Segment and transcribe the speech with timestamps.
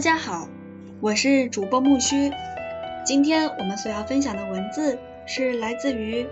[0.00, 0.48] 大家好，
[1.02, 2.32] 我是主播木须。
[3.04, 6.26] 今天我们所要分享的文字是来自于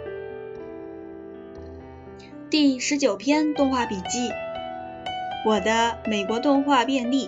[2.49, 4.31] 第十九篇动画笔记
[5.45, 7.27] 《我的美国动画便利》，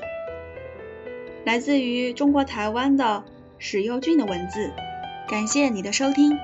[1.44, 3.22] 来自于中国台湾的
[3.58, 4.72] 史佑俊的文字。
[5.28, 6.38] 感谢你的收听。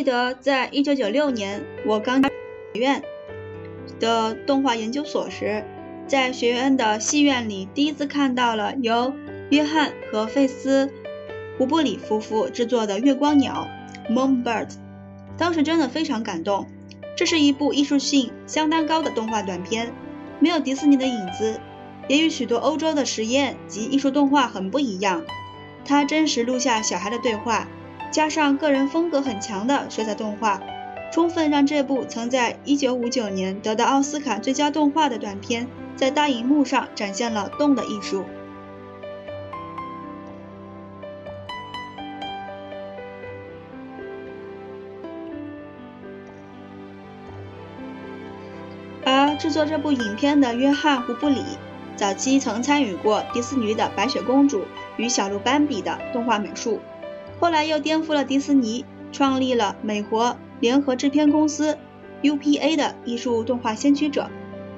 [0.00, 2.30] 记得在一九九六年，我刚学
[2.72, 3.02] 院
[3.98, 5.62] 的动画研究所时，
[6.06, 9.12] 在学院的戏院里第一次看到了由
[9.50, 10.86] 约翰和费斯·
[11.58, 13.68] 胡布里夫妇制作的《月光鸟》
[14.10, 14.70] （Moonbird），
[15.36, 16.66] 当时真的非常感动。
[17.14, 19.92] 这是一部艺术性相当高的动画短片，
[20.38, 21.60] 没有迪士尼的影子，
[22.08, 25.22] 也与许多欧洲的实验及艺术动画很不一样。
[25.84, 27.68] 它真实录下小孩的对话。
[28.10, 30.60] 加上个人风格很强的水彩动画，
[31.12, 38.24] 充分让这部曾在1959年得到奥斯卡最佳动画的短片，在大荧幕上展现了动的艺术。
[49.04, 51.42] 而制作这部影片的约翰·胡布里，
[51.96, 54.64] 早期曾参与过迪士尼的《白雪公主
[54.96, 56.80] 与小鹿斑比》的动画美术。
[57.40, 61.78] 后来又颠覆了迪士尼，创立了美国联合制片公司
[62.22, 64.28] UPA 的艺术动画先驱者。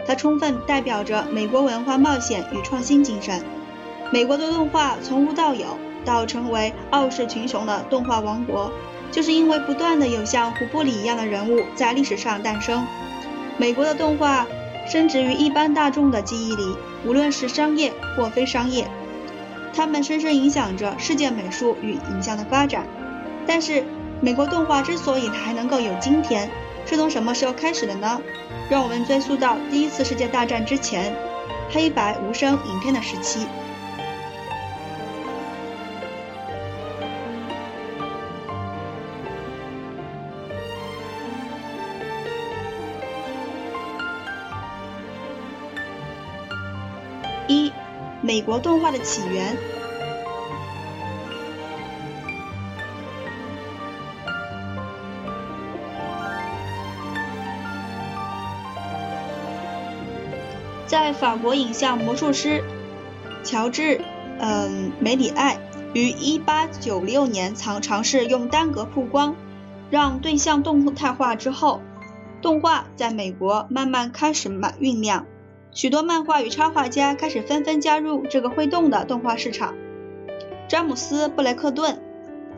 [0.07, 3.43] 他充分代表着美国文化冒险与创新精神。
[4.13, 8.71] 美国的动画从无到有，到成为傲视群雄的动画王国，
[9.11, 12.87] 就是因为不断的有像胡布里一样的人物在历史上诞生。
[13.59, 14.47] 美国的动画
[14.89, 18.87] 深植于一般大众的记忆里，无论是商业或非商业。
[19.75, 22.87] 他们深深影响着世界美术与影像的发展。
[23.47, 23.85] 但是，
[24.21, 26.49] 美国动画之所以还能够有今天，
[26.87, 28.21] 是从什么时候开始的呢？
[28.71, 31.15] 让我们追溯到第一次世界大战之前，
[31.71, 33.47] 黑白无声影片的时期。
[48.33, 49.55] 美国动画的起源，
[60.87, 62.65] 在法国影像魔术师
[63.45, 64.01] 乔治，
[64.39, 65.59] 嗯，梅里爱
[65.93, 69.37] 于一八九六年尝尝试用单格曝光，
[69.91, 71.83] 让对象动态化之后，
[72.41, 75.27] 动画在美国慢慢开始满酝酿。
[75.75, 79.75] 许多漫画与插画家开始纷纷加入这个会动的动画市场。
[80.69, 81.99] 詹姆斯·布雷克顿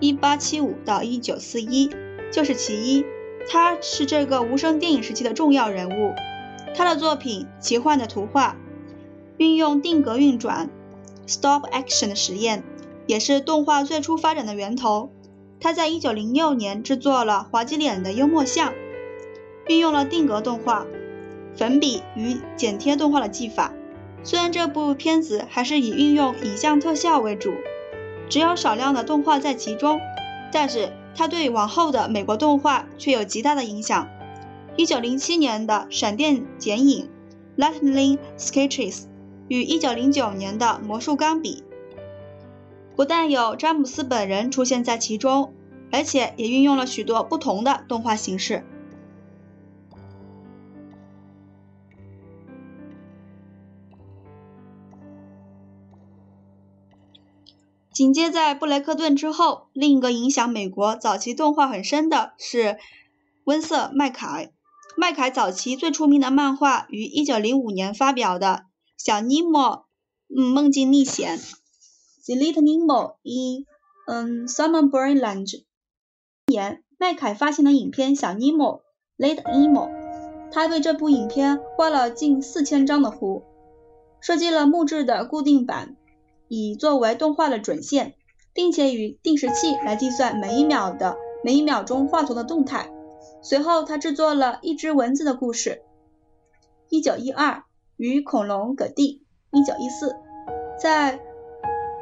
[0.01, 1.93] （1875-1941）
[2.33, 3.05] 就是其一，
[3.49, 6.13] 他是这个无声电影时期的重要人物。
[6.75, 8.57] 他的作品《奇幻的图画》
[9.37, 10.69] 运用定格运转
[11.29, 12.65] （stop action） 的实验，
[13.07, 15.11] 也是动画最初发展的源头。
[15.61, 18.71] 他在1906年制作了《滑稽脸的幽默像》，
[19.69, 20.85] 运用了定格动画。
[21.57, 23.73] 粉笔与剪贴动画的技法，
[24.23, 27.53] 虽然这部片子还是以运用影像特效为主，
[28.29, 30.01] 只有少量的动画在其中，
[30.53, 34.09] 但是它对往后的美国动画却有极大的影响。
[34.77, 37.09] 一九零七年的闪电剪影
[37.57, 39.05] （Lightning Sketches）
[39.47, 41.63] 与一九零九年的魔术钢笔，
[42.97, 45.53] 不但有詹姆斯本人出现在其中，
[45.93, 48.65] 而且也运用了许多不同的动画形式。
[57.95, 62.77] 紧接在布雷克顿之后，另一个影响美国早期动画很深的是
[63.45, 64.53] 温瑟麦凯。
[64.97, 68.65] 麦凯早期最出名的漫画于1905年发表的
[69.05, 69.87] 《小尼莫
[70.29, 71.39] 嗯梦境历险》
[72.27, 73.65] （The Little Nemo in
[74.07, 75.63] 嗯 Summer Brain Land。
[76.47, 78.83] 年，麦凯发行了影片《小尼莫》
[79.25, 79.89] （Little Nemo）。
[80.51, 83.45] 他为这部影片画了近四千张的图，
[84.21, 85.97] 设计了木质的固定板。
[86.55, 88.15] 以作为动画的准线，
[88.53, 92.91] 并且与定时器来计算每一秒的每一秒钟画图的动态。
[93.43, 95.83] 随后，他制作了一只蚊子的故事。
[96.89, 97.65] 一九一二，
[97.97, 99.23] 与恐龙葛蒂。
[99.51, 100.15] 一九一四，
[100.81, 101.21] 在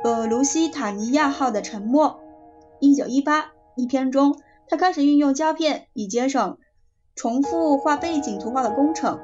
[0.04, 2.20] 呃卢西塔尼亚号的沉没。
[2.78, 4.36] 一九一八，一篇中，
[4.68, 6.58] 他开始运用胶片以节省
[7.14, 9.18] 重复画背景图画的工程。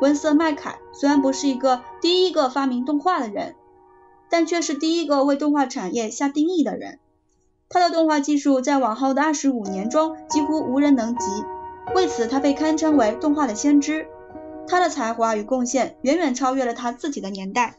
[0.00, 3.56] 温瑟麦凯虽然不是一个第一个发明动画的人。
[4.30, 6.98] 但却是第一个为动画产业下定义的人。
[7.68, 11.24] 他的动画技术在往后的二十五年中几乎无人能及，
[11.94, 14.06] 为此他被堪称为动画的先知。
[14.66, 17.76] 他的才华与贡献远远超越了他自己的年代。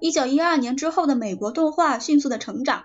[0.00, 2.84] 一九一二年之后的美国动画迅速的成长，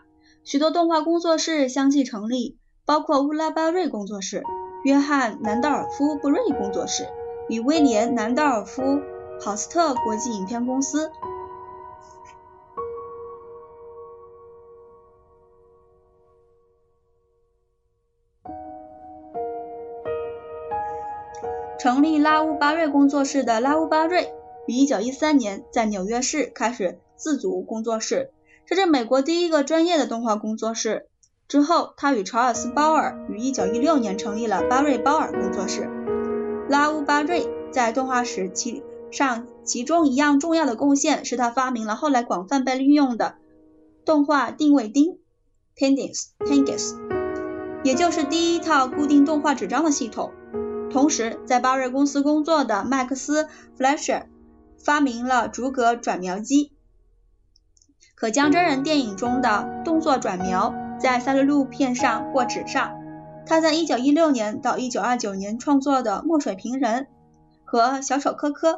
[0.49, 4.41] 许多动画工作室相继成立，包括乌拉巴瑞工作室、
[4.83, 7.07] 约翰南道尔夫布瑞工作室
[7.49, 8.99] 与威廉南道尔夫
[9.39, 11.11] 豪斯特国际影片公司。
[21.77, 24.33] 成立拉乌巴瑞工作室的拉乌巴瑞
[24.65, 26.99] 于一九一三年在纽约市开始。
[27.19, 28.31] 自主工作室，
[28.69, 31.07] 这是美国第一个专业的动画工作室。
[31.47, 35.89] 之后，他与查尔斯·鲍尔于1916年成立了巴瑞·鲍尔工作室。
[36.69, 43.37] 拉乌·巴瑞在动画史其上其中一样重要的贡献是他发明了后来广泛被运用的
[44.05, 45.17] 动画定位钉
[45.75, 46.95] （Pendings） （Pendings），
[47.83, 50.31] 也就是第一套固定动画纸张的系统。
[50.91, 54.27] 同时，在巴瑞公司工作的麦克斯·弗莱舍
[54.77, 56.71] 发明了逐格转描机。
[58.19, 62.99] 可将真人电影中的动作转描在赛璐璐片上或纸上。
[63.45, 67.03] 他在1916年到1929年创作的《墨水瓶人》
[67.63, 68.73] 和《小丑科科》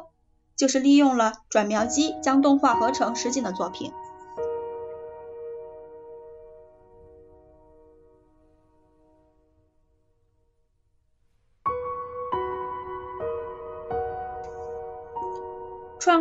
[0.54, 3.92] 就是利用了转描机将动画合成实景的作品。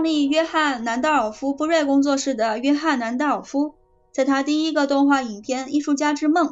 [0.01, 3.75] 创立约翰·南道尔夫·布瑞工作室的约翰·南道尔夫，
[4.11, 6.47] 在他第一个动画影片《艺术家之梦》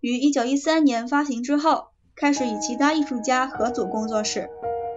[0.00, 4.48] 于1913年发行之后，开始与其他艺术家合组工作室。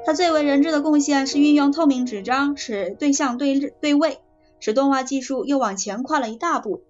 [0.06, 4.20] 他最为人知的贡献是运用透明纸张使对象对对位，
[4.62, 6.84] 使动画技术又往前跨了一大步。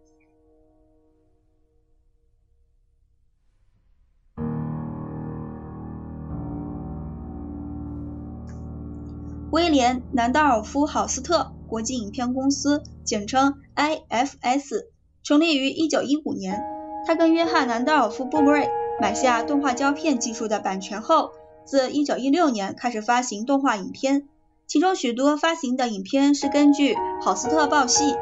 [9.61, 14.87] 威廉·南道尔夫·豪斯特国际影片公司，简称 IFS，
[15.21, 16.63] 成立于1915年。
[17.05, 18.67] 他跟约翰·南道尔夫·布瑞
[18.99, 21.29] 买下动画胶片技术的版权后，
[21.63, 24.27] 自1916年开始发行动画影片，
[24.65, 28.15] 其中许多发行的影片是根据豪斯特报系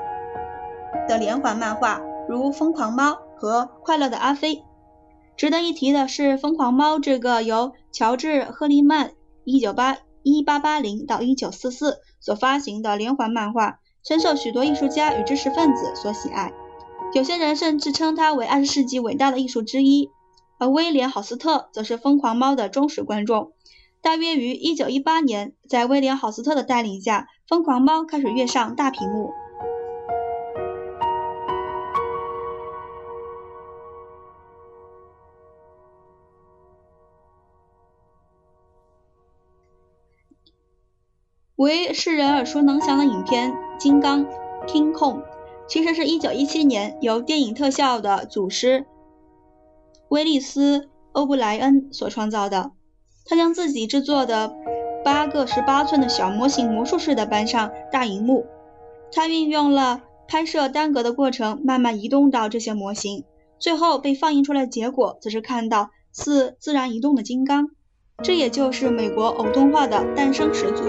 [1.07, 4.55] 的连环漫画，如《疯狂猫》和《快乐的阿飞》。
[5.37, 9.11] 值得一提的是，《疯狂猫》这个由乔治·赫利曼
[9.45, 9.99] 198。
[10.23, 16.51] 一八八零到一九四四所发行的连环漫画，深受许多艺术家与知识分子所喜爱。
[17.13, 20.09] 有些人甚至称它为二十世纪伟大的艺术之一。
[20.61, 23.53] 而威廉·豪斯特则是《疯狂猫》的忠实观众。
[24.01, 29.31] 大约于一九一八年，在威廉·豪斯特的带领下，《疯狂猫》开始跃上大屏幕。
[41.59, 44.25] 为世人耳熟能详的影片《金刚》
[44.65, 45.23] （King Kong）
[45.67, 48.85] 其实是一九一七年由电影特效的祖师
[50.07, 50.79] 威利斯·
[51.11, 52.71] 欧布莱恩所创造的。
[53.25, 54.55] 他将自己制作的
[55.03, 58.45] 八个十八寸的小模型魔术似的搬上大荧幕。
[59.11, 63.25] 他运用了拍摄单格的过程，慢慢移动到这些模型，
[63.59, 67.71] 最后被放映出来的结果则是看到似自然移动的金刚。
[68.23, 70.85] 这也就是美国偶动画的诞生始祖。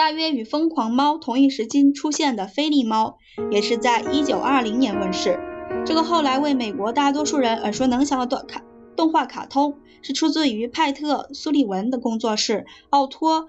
[0.00, 3.18] 大约与《疯狂猫》同一时期出现的《菲利猫》，
[3.52, 5.38] 也是在1920年问世。
[5.84, 8.62] 这个后来为美国大多数人耳熟能详的动卡
[8.96, 13.42] 动画卡通，是出自于派特·苏利文的工作室奥托·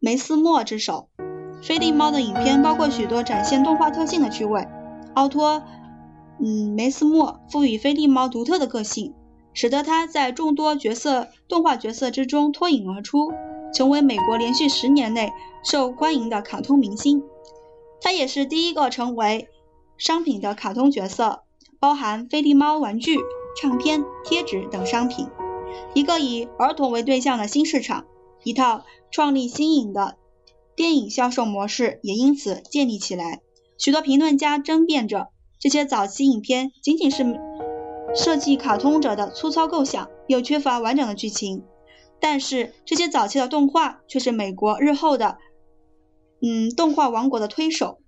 [0.00, 1.08] 梅斯莫之手。
[1.66, 4.68] 《菲利猫》的影片包括许多展现动画特性的趣味。
[5.14, 5.60] 奥托·
[6.44, 9.14] 嗯梅斯莫赋予菲利猫独特的个性，
[9.54, 13.32] 使得它在众多角色动画角色之中脱颖而出。
[13.72, 17.22] 成为美国连续十年内受欢迎的卡通明星，
[18.00, 19.48] 他也是第一个成为
[19.96, 21.42] 商品的卡通角色，
[21.78, 23.18] 包含菲利猫玩具、
[23.60, 25.28] 唱片、贴纸等商品。
[25.94, 28.04] 一个以儿童为对象的新市场，
[28.42, 30.16] 一套创立新颖的
[30.74, 33.40] 电影销售模式也因此建立起来。
[33.78, 37.24] 许多评论家争辩着，这些早期影片仅仅是
[38.14, 41.62] 设计卡通者的粗糙构想，又缺乏完整的剧情。
[42.20, 45.38] 但是这些早期的动画却是美国日后的
[46.42, 48.00] 嗯动画王国的推手。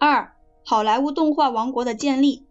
[0.00, 0.32] 二
[0.64, 2.47] 好莱坞动画王国的建立。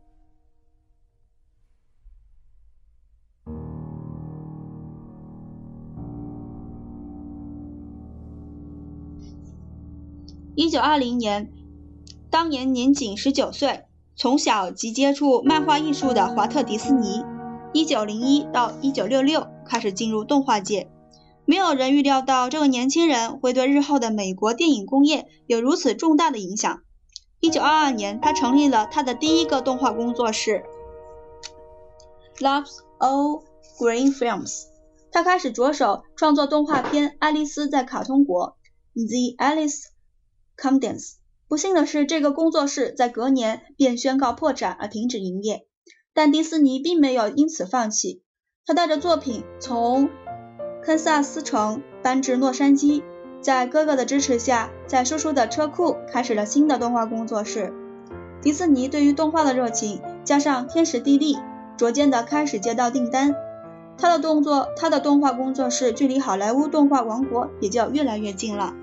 [10.68, 11.50] 一九二零年，
[12.30, 13.86] 当年年仅十九岁，
[14.18, 17.24] 从小即接触漫画艺术的华特·迪斯尼，
[17.72, 20.92] 一九零一到一九六六开始进入动画界。
[21.46, 26.82] 没有人预料到这个年轻人会对日后的美国电影工业有如此重大的影响。
[27.40, 30.66] 一九二二年，他成立了他的第一个动画工作室
[32.40, 33.42] ，Loves All
[33.80, 34.64] Green Films。
[35.14, 38.58] 他开始着手创作动画片《爱丽丝在卡通国》
[39.08, 39.86] ，The Alice。
[40.58, 41.14] Commons。
[41.48, 45.66] 不幸的是，这个工作室在隔年便宣告破产而停止营业。
[46.14, 48.24] 但迪士尼并没有因此放弃，
[48.66, 50.10] 他带着作品从
[50.84, 53.04] 堪萨斯城搬至洛杉矶，
[53.40, 57.72] 在哥哥的支持下，在叔叔的车库开始了新的动画工作室。
[58.42, 61.38] 迪士尼对于动画的热情，加上天时地利，
[61.78, 63.36] 逐渐的开始接到订单。
[63.98, 68.74] 他的动作，他的动画工作室距离好莱坞动画王国也就越来越近了。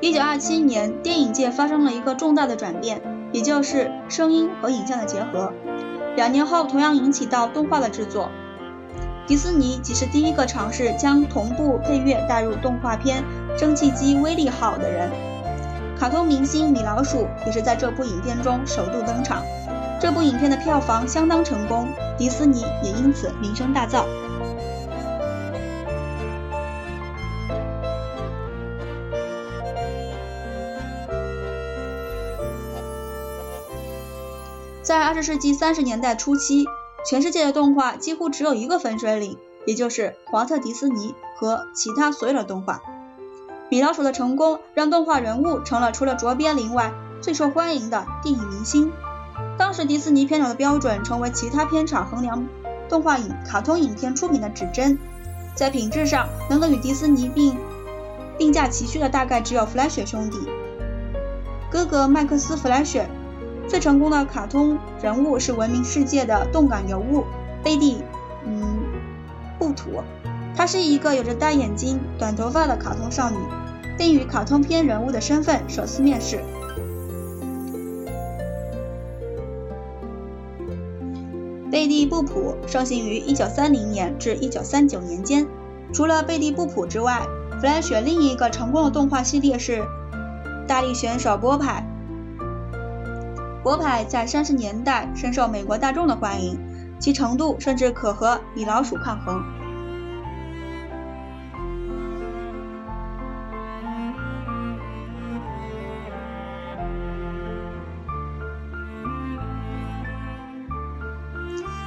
[0.00, 3.02] 一九二七年，电影界发生了一个重大的转变，
[3.32, 5.52] 也就是声音和影像的结合。
[6.14, 8.28] 两年后，同样引起到动画的制作。
[9.26, 13.24] 迪士尼即是第一个尝试将同步配乐带入动画片
[13.58, 15.10] 《蒸汽机威力号》的人。
[15.98, 19.42] 卡通明星米老鼠也是在这部影片中首度登场。
[20.00, 24.04] 这部影片的票房相当成功，迪士尼也因此名声大噪。
[34.88, 36.64] 在二十世纪三十年代初期，
[37.04, 42.80] 全世界的动画几乎只有一个分水岭，也就是华特迪士尼和其他所有的动画。
[43.68, 46.90] 米老鼠的成功让动画人物成了除了卓别林外
[47.20, 48.90] 最受欢迎的电影明星。
[49.58, 52.48] 当时迪士尼片场的标准成为其他片场衡量
[52.88, 54.98] 动画影卡通影片出品的指针。
[55.54, 57.58] 在品质上能够与迪士尼并
[58.38, 60.38] 并驾齐驱的大概只有弗莱雪兄弟。
[61.70, 63.06] 哥哥麦克斯·弗莱雪。
[63.68, 67.24] 最成功的卡通人物是闻名世界的动感尤物
[67.62, 68.02] 贝蒂，
[68.46, 68.78] 嗯，
[69.58, 70.02] 布图。
[70.56, 73.36] 她是一个有着大眼睛、短头发的卡通少女，
[73.98, 76.40] 并以卡通片人物的身份首次面世。
[81.70, 85.46] 贝蒂·布普盛行于1930年至1939年间。
[85.92, 87.26] 除了贝蒂·布普之外，
[87.60, 89.84] 弗莱雪另一个成功的动画系列是
[90.66, 91.86] 大力选手波派。
[93.62, 96.58] 波派在三十年代深受美国大众的欢迎，
[96.98, 99.42] 其程度甚至可和米老鼠抗衡。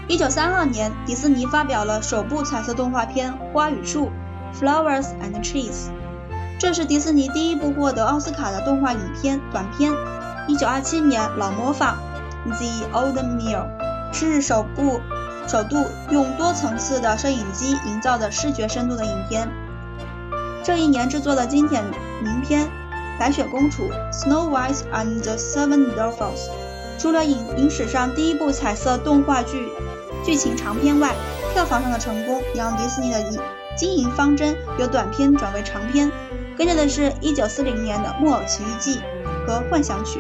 [0.08, 4.12] 一九三二年，迪士尼发表了首部彩色动画片《花与树》
[4.60, 5.90] （Flowers and Trees），
[6.60, 9.94] 这是迪士尼第一部获得奥斯卡的动画影片短片。
[10.48, 11.98] 一九二七年，《老模仿》
[12.50, 13.65] The Old Mill
[14.12, 15.00] 是首部
[15.48, 19.48] 首度用多层次的摄影机营造的视觉深度的影片。
[20.63, 21.83] 这一年制作的经典
[22.24, 22.65] 名片
[23.19, 26.50] 《白雪公主》Snow White and the Seven Dwarfs，
[26.98, 29.69] 除了影影史上第一部彩色动画剧
[30.24, 31.15] 剧情长片外，
[31.53, 33.24] 票房上的成功也让迪士尼的
[33.77, 36.12] 经营方针由短片转为长片。
[36.57, 39.00] 跟着的是一九四零年的《木偶奇遇记》
[39.48, 40.19] 和《幻想曲》。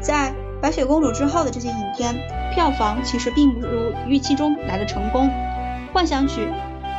[0.00, 2.14] 在《白雪公主》之后的这些影片，
[2.54, 5.28] 票房其实并不如预期中来的成功。
[5.92, 6.40] 《幻想曲》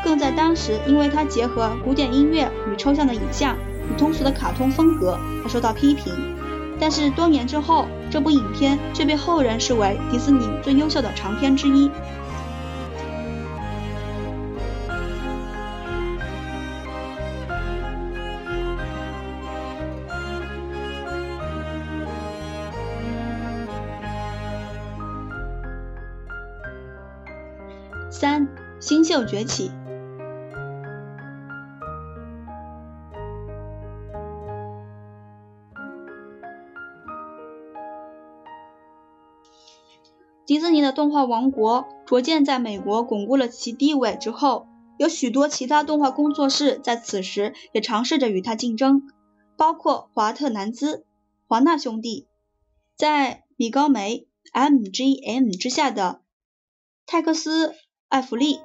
[0.03, 3.56] 更在当时，因为它结合古典音乐与抽象的影像
[3.89, 6.13] 与通俗的卡通风格而受到批评。
[6.79, 11.91] 但是多年之后，这部影片却被后人视为迪士尼最优秀的长片之一。
[29.09, 29.71] 秀崛起。
[40.45, 44.67] 迪士尼的动画王国逐渐在美国巩固了其地位之后，
[44.99, 49.01] 有许多其他动画工作室在此时也尝试着与它竞争，
[49.57, 51.03] 包括华特南兹、
[51.47, 52.27] 华纳兄弟，
[52.95, 56.21] 在米高梅 （MGM） 之下的。
[57.07, 57.69] 泰克斯·
[58.07, 58.59] 艾弗利。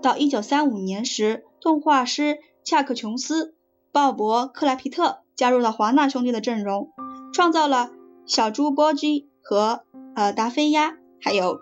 [0.00, 3.54] 到1935年时，动画师恰克·琼斯、
[3.92, 6.90] 鲍勃·克莱皮特加入了华纳兄弟的阵容，
[7.32, 7.90] 创造了
[8.26, 9.82] 小猪波基和
[10.14, 11.58] 呃达菲鸭，还有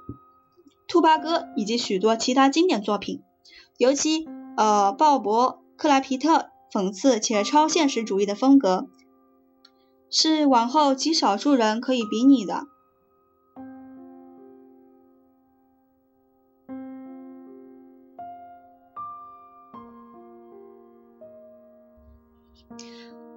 [0.86, 3.22] 兔八哥以及许多其他经典作品。
[3.78, 8.86] 尤其呃鲍勃·克莱皮特讽刺且超现实主义的风格，
[10.10, 12.66] 是往后极少数人可以比拟的。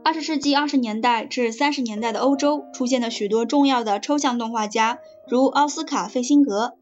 [0.10, 4.98] 二十世纪二十年代至三十年代的欧洲出现了许多重要的抽象动画家，
[5.28, 6.74] 如奥斯卡·费辛格、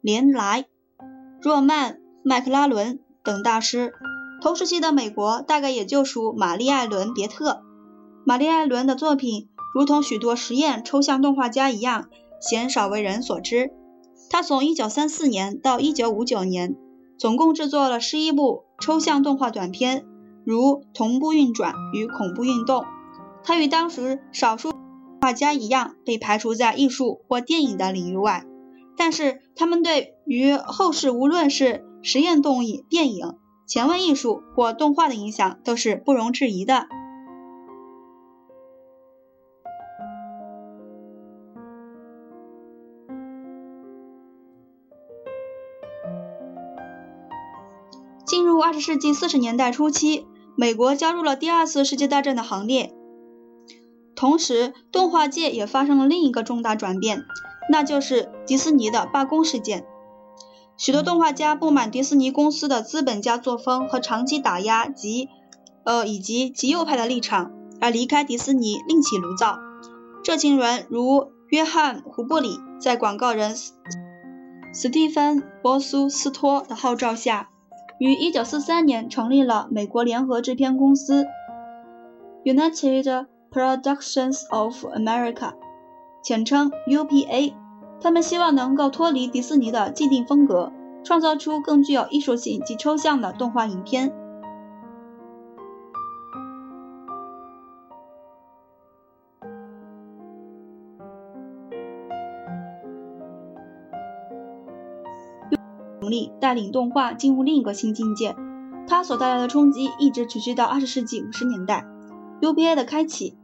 [0.00, 0.66] 连莱、
[1.40, 3.92] 若曼·麦克拉伦等大师。
[4.40, 7.64] 同时期的美国大概也就属玛丽·艾伦·别特。
[8.24, 12.08] 玛丽·艾伦的作品，如同许多实验抽象动画家一样，
[12.40, 13.72] 鲜少为人所知。
[14.30, 16.76] 他从一九三四年到一九五九年，
[17.18, 20.06] 总共制作了十一部抽象动画短片。
[20.46, 22.84] 如同步运转与恐怖运动，
[23.42, 24.70] 他与当时少数
[25.20, 28.46] 画家一样被排除在艺术或电影的领域外，
[28.96, 33.34] 但是他们对于后世无论是实验动影电影、
[33.66, 36.86] 前卫艺术或动画的影响都是不容置疑的。
[48.24, 50.24] 进入二十世纪四十年代初期。
[50.58, 52.94] 美国加入了第二次世界大战的行列，
[54.14, 57.24] 同时动画界也发生了另一个重大转变，
[57.70, 59.84] 那就是迪士尼的罢工事件。
[60.78, 65.28] 许多动画家不满迪士尼公司的资本家作风和长期打压及
[65.84, 69.58] 呃以及极右派的立场，而离开迪士尼另起炉灶。
[70.24, 73.54] 这群人如约翰·胡布里在广告人
[74.72, 77.50] 斯蒂芬·波苏斯托的号召下。
[77.98, 81.26] 于1943年成立了美国联合制片公司
[82.44, 85.54] United Productions of America，
[86.22, 87.54] 简称 UPA。
[88.00, 94.12] 他们希望能够脱离迪士尼的既定风格，创造出更具有艺术性及抽象的动画影片。
[106.08, 108.34] 力带领动画进入另一个新境界，
[108.86, 111.86] 它所带来的冲击一直持续到二十世纪五十年代。
[112.40, 113.36] UPA 的开启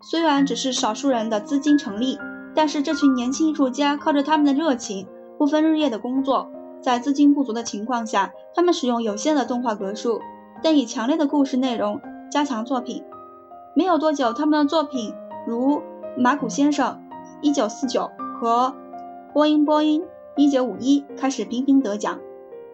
[0.00, 2.18] 虽然只是少数人的资金成立，
[2.54, 5.06] 但是这群年轻艺术家靠着他们的热情，
[5.38, 6.50] 不分日夜的工作，
[6.80, 10.20] 在资金不足的情况下，他们使用有限的动画格数，
[10.62, 12.00] 但以强烈的故事内容
[12.30, 13.02] 加强作品。
[13.74, 15.14] 没有多久，他们的作品
[15.46, 15.76] 如
[16.16, 17.00] 《马古先生》
[17.54, 18.74] （1949） 和
[19.32, 20.02] 《波音波音》。
[20.36, 22.18] 一九五一开始频频得奖，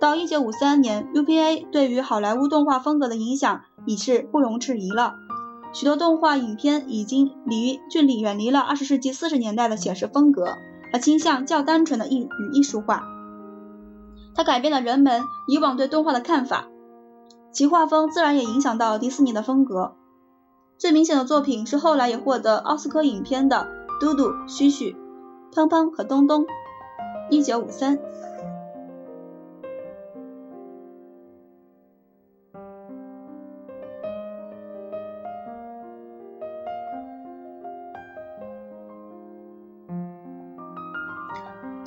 [0.01, 5.16] 到一九五三年，UPA 对于好莱坞动画风格的影响已是不容置疑了。
[5.75, 10.57] 许多动画影片已经离距离远离了二十世纪四十年代的写实风格，
[10.90, 13.05] 而倾向较单纯的艺与艺术化。
[14.35, 16.68] 它改变了人们以往对动画的看法，
[17.53, 19.96] 其画风自然也影响到迪士尼的风格。
[20.79, 23.68] 最明显的作品是后来也获得奥斯卡影片的
[24.01, 24.96] 《嘟嘟、嘘嘘、
[25.53, 26.44] 砰砰》和《东东》。
[27.31, 27.97] 一九五三，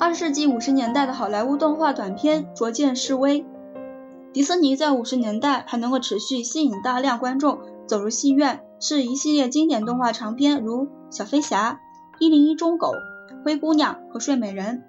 [0.00, 3.44] 二十世纪五十年代的好莱坞动画短片逐渐式微。
[4.32, 11.72] 迪士尼在五十年代还能够持续吸引大量观众走入戏院，是一系列经典动画长片，如《小飞侠》
[12.18, 12.88] 《一零一忠狗》
[13.44, 14.82] 《灰姑娘》和《睡美人》。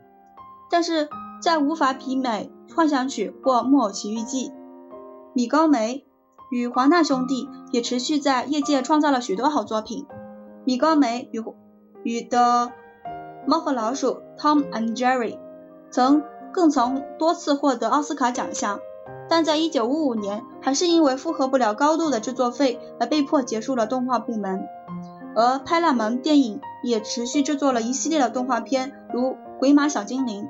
[0.69, 1.09] 但是
[1.41, 4.49] 在无法媲美《幻想曲》或《木偶奇遇记》，
[5.33, 6.05] 米高梅
[6.51, 10.05] 与华纳兄弟也持续在业界创造了许多好作品。
[10.63, 11.43] 米高梅与
[12.03, 12.71] 与的
[13.47, 15.37] 《猫和老鼠》（Tom and Jerry）
[15.91, 18.79] 曾更曾多次获得奥斯卡奖项，
[19.29, 24.65] 但在1955年还是因为负荷不了高度的制作费而被迫结束了动画部门。
[25.35, 29.21] 而派拉蒙电影也持续制作了一系列的动画片，如
[29.59, 30.43] 《鬼马小精灵》。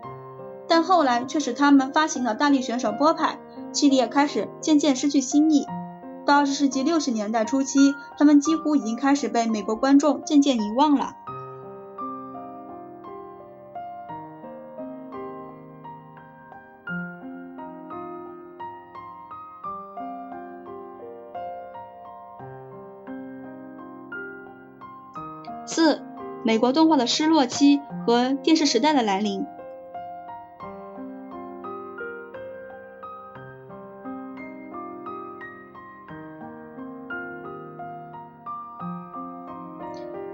[0.68, 3.40] 但后来却使他们发行了大力选手波派，
[3.72, 5.66] 系列开始渐渐失去新意。
[6.26, 11.16] 到二十世纪六十年代初期，他们几乎已经开始被美国观众渐渐遗忘了。
[26.46, 29.48] 美国动画的失落期和电视时代的来临。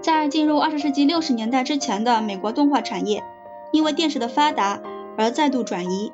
[0.02, 3.24] 在进入二十世纪六十年代之前的美国动画产业，
[3.72, 4.82] 因为电视的发达
[5.16, 6.12] 而再度转移。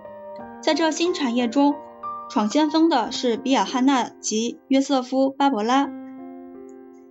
[0.63, 1.75] 在这新产业中，
[2.31, 5.91] 闯先锋的是比尔·汉纳及约瑟夫·巴伯拉。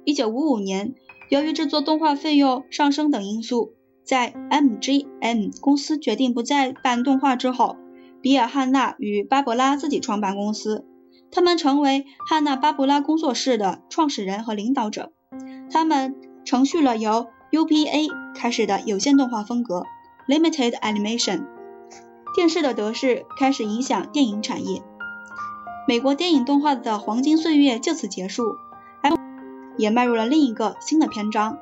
[0.05, 0.93] 一九五五年，
[1.29, 7.75] 由于制作动画费用上升等因素，在 MGM 公司决定不再办动画之后，
[8.21, 10.85] 比尔·汉纳与巴伯拉自己创办公司。
[11.29, 15.11] 他们成为汉娜·巴伯拉工作室的创始人和领导者。
[15.69, 19.83] 他们承续了由 UPA 开始的有线动画风格
[20.29, 21.45] （Limited Animation）。
[22.33, 24.81] 电视的得势开始影响电影产业，
[25.87, 28.55] 美国电影动画的黄金岁月就此结束，
[29.77, 31.59] 也迈入了另一个新的篇章。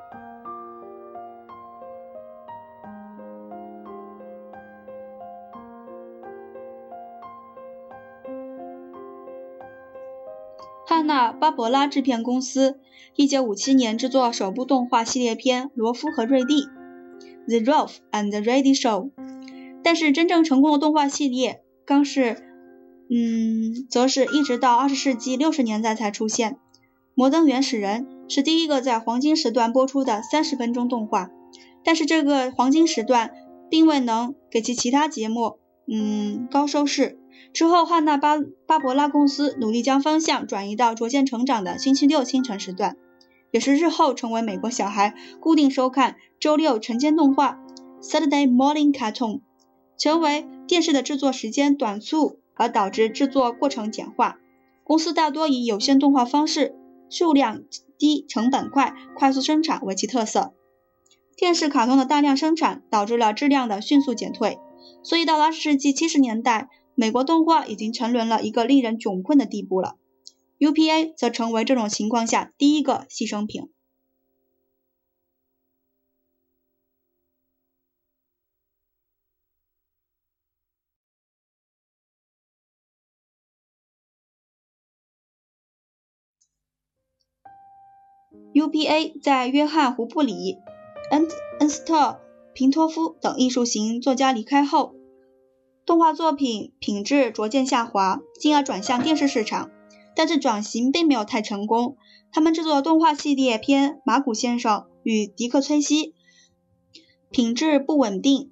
[10.88, 12.80] 汉娜·巴伯拉制片公司
[13.17, 16.63] 1957年制作首部动画系列片《罗夫和瑞蒂》
[17.47, 19.10] （The Rolf and the Ready Show），
[19.84, 22.47] 但是真正成功的动画系列刚是，
[23.10, 26.54] 嗯，则是一直到20世纪60年代才出现。
[27.17, 31.32] 《摩登原始人》是第一个在黄金时段播出的30分钟动画，
[31.82, 33.32] 但是这个黄金时段
[33.69, 37.17] 并未能给其其他节目，嗯，高收视。
[37.54, 38.36] 之后，汉娜巴
[38.67, 42.97] 巴伯拉公司努力将方向转移到逐渐成长的星期六清晨时段，
[43.49, 47.62] 也是日后成为美国小孩固定收看周六晨间动画
[48.01, 49.39] （Saturday Morning Cartoon），
[49.97, 54.38] 成为电视的制作时间短促而导致制作过程简化。
[54.84, 56.75] 公司大多以有线动画方式，
[57.10, 57.63] 数量
[57.98, 60.54] 低、成本快、快速生产为其特色。
[61.36, 64.60] 电视卡通的大量生产导致了质量的迅速减退，
[65.04, 66.70] 所以到了二十世纪七十年代。
[66.98, 69.98] 美国动画已经沉沦了一个令人窘困的地步了
[70.60, 73.70] ，UPA 则成为这种情况下第一个牺牲品。
[88.54, 90.58] UPA 在约翰·胡布里、
[91.12, 91.28] 恩
[91.60, 92.02] 恩斯特·
[92.54, 94.95] 平托夫等艺术型作家离开后。
[95.86, 99.69] 动画作品品质逐渐下滑，进而转向电视市场，
[100.15, 101.98] 但是转型并没有太成功。
[102.32, 106.08] 他们制作的动画系列片《马古先生》与《迪克·崔西》
[107.30, 108.52] 品质不稳定，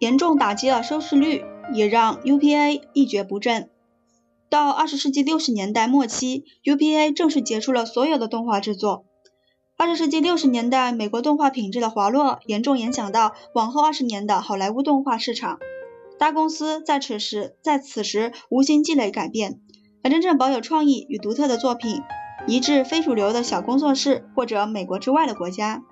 [0.00, 3.70] 严重打击了收视率，也让 UPA 一蹶不振。
[4.52, 9.06] 到二十世纪六十年代末期，UPA 正式结束了所有的动画制作。
[9.78, 15.58] 二十世纪六十年代，美国动画品质的滑落严重影响到往后二十年的好莱坞动画市场。
[16.18, 19.58] 大公司在此时在此时无心积累改变，
[20.04, 22.02] 而真正保有创意与独特的作品
[22.46, 25.82] 移至非主流的小工作室或者美国之外的国家。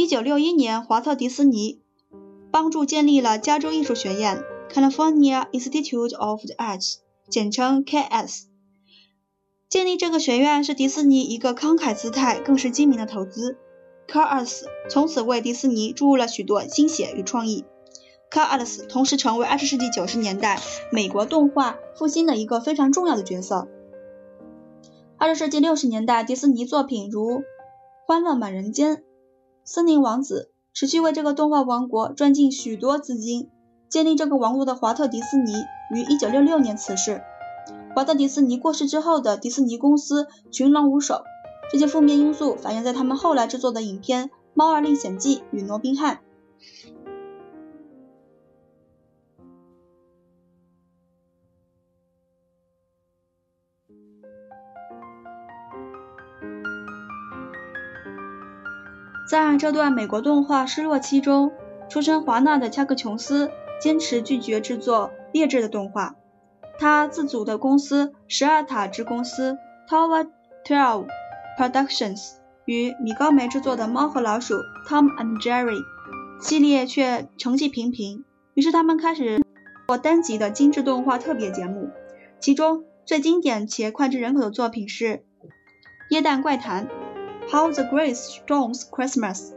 [0.00, 1.82] 一九六一年，华特迪斯尼
[2.50, 8.44] 帮助建立了加州艺术学院 （California Institute of the Arts），简称 KS。
[9.68, 13.58] 建立这个学院是迪士尼一个慷慨姿态，更是精明的投资。
[14.08, 17.66] 卡尔斯从此为迪士尼注入了许多心血与创意。
[18.30, 20.58] 卡尔斯同时成为二十世纪九十年代
[20.90, 23.68] 美国动画复兴的一个非常重要的角色。
[25.18, 27.40] 二十世纪六十年代，迪士尼作品如
[28.06, 28.96] 《欢乐满人间》
[29.72, 33.48] 《森林王子》持续为这个动画王国赚进许多资金。
[33.88, 35.52] 建立这个王国的华特迪斯尼
[35.94, 37.22] 于一九六六年辞世。
[37.94, 41.22] 华特迪斯尼过世之后的迪斯尼公司群狼无首，
[41.70, 46.16] 这些负面因素反映在他们后来制作的影片《猫儿历险记》与《罗宾汉》。
[59.30, 61.52] 在这段美国动画失落期中，
[61.88, 66.16] 出身华纳的恰克琼斯坚持拒绝制作劣质的动画。
[66.80, 69.56] 他自组的公司十二塔之公司
[69.88, 70.26] Tower
[70.66, 71.06] Twelve
[71.56, 74.54] Productions 与米高梅制作的《猫和老鼠》
[74.88, 75.78] Tom and Jerry
[76.40, 79.40] 系列却成绩平平，于是他们开始
[79.86, 81.90] 做单集的精致动画特别节目，
[82.40, 85.04] 其中最经典且脍炙人口的作品是
[86.10, 86.88] 《耶诞怪谈》
[87.52, 89.50] How the Grace Stones Christmas。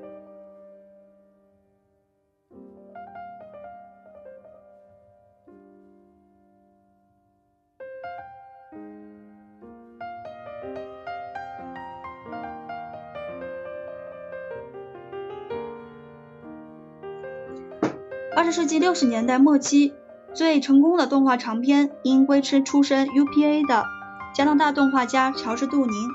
[18.36, 19.94] 二十世纪六十年代末期，
[20.34, 23.86] 最成功的动画长片因归吃出身 UPA 的
[24.34, 26.10] 加拿大动画家乔治·杜宁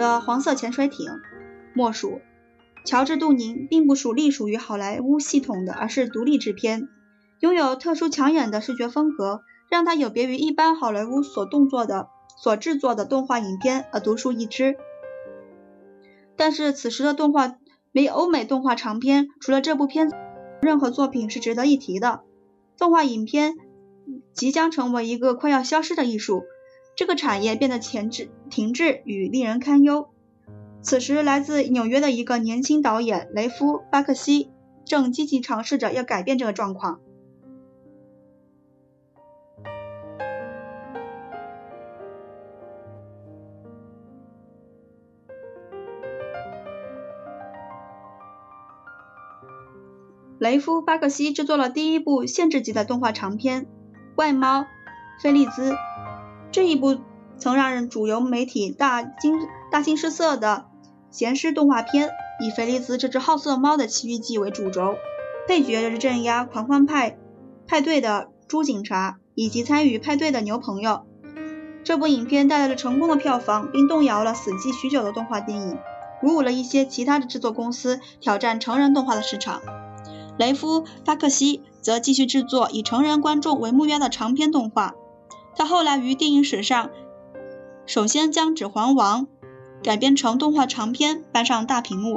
[0.00, 1.10] 的《黄色潜水艇》
[1.74, 2.22] 莫属。
[2.86, 6.88] 乔治·杜宁并不属隶属于好莱坞系统的，而是独立制片，
[7.40, 12.08] 拥有特殊抢眼的视觉风格，让他有别于一般好莱坞所动作的
[12.38, 14.78] 所制作的动画影片而独树一帜。
[16.34, 17.56] 但是此时的动画
[17.92, 20.10] 美欧美动画长片，除了这部片。
[20.62, 22.20] 任何作品是值得一提的。
[22.78, 23.54] 动画影片
[24.34, 26.44] 即将成为一个快要消失的艺术，
[27.00, 30.10] 这个产业变得前置、停滞与令人堪忧。
[30.82, 34.50] 此时，来自纽约的一个年轻导演雷夫·巴克西
[34.84, 37.00] 正积极尝试着要改变这个状况。
[50.38, 53.62] 雷夫·巴克西制作了第一部限制级的动画长片
[54.14, 54.66] 《怪猫
[55.22, 55.72] 菲利兹》。
[56.52, 56.98] 这一部
[57.38, 59.38] 曾让人主流媒体大惊
[59.70, 60.66] 大惊失色的
[61.10, 62.10] 闲适动画片，
[62.40, 64.96] 以菲利兹这只好色猫的奇遇记为主轴，
[65.46, 67.18] 配角是镇压狂欢派
[67.66, 71.06] 派对的猪警察以及参与派对的牛朋友。
[71.82, 75.78] 这部影片带来了成功的票房，并动摇了死寂许久的动画电影，
[76.20, 79.62] 鼓舞了一些其他的制作公司挑战成人动画的市场。
[80.36, 84.94] 雷夫·巴克西则继续制作以成人观众为目标的长篇动画。
[85.60, 86.88] 到后来于电影史上
[87.84, 89.26] 首先将《指环王》
[89.84, 92.16] 改编成动画长片，搬上大屏幕。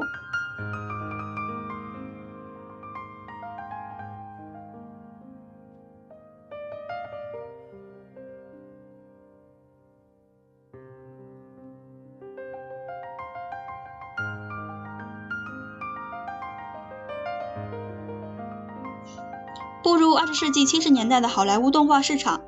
[19.84, 22.40] 步入二十世纪七十年代的好莱坞动画市场，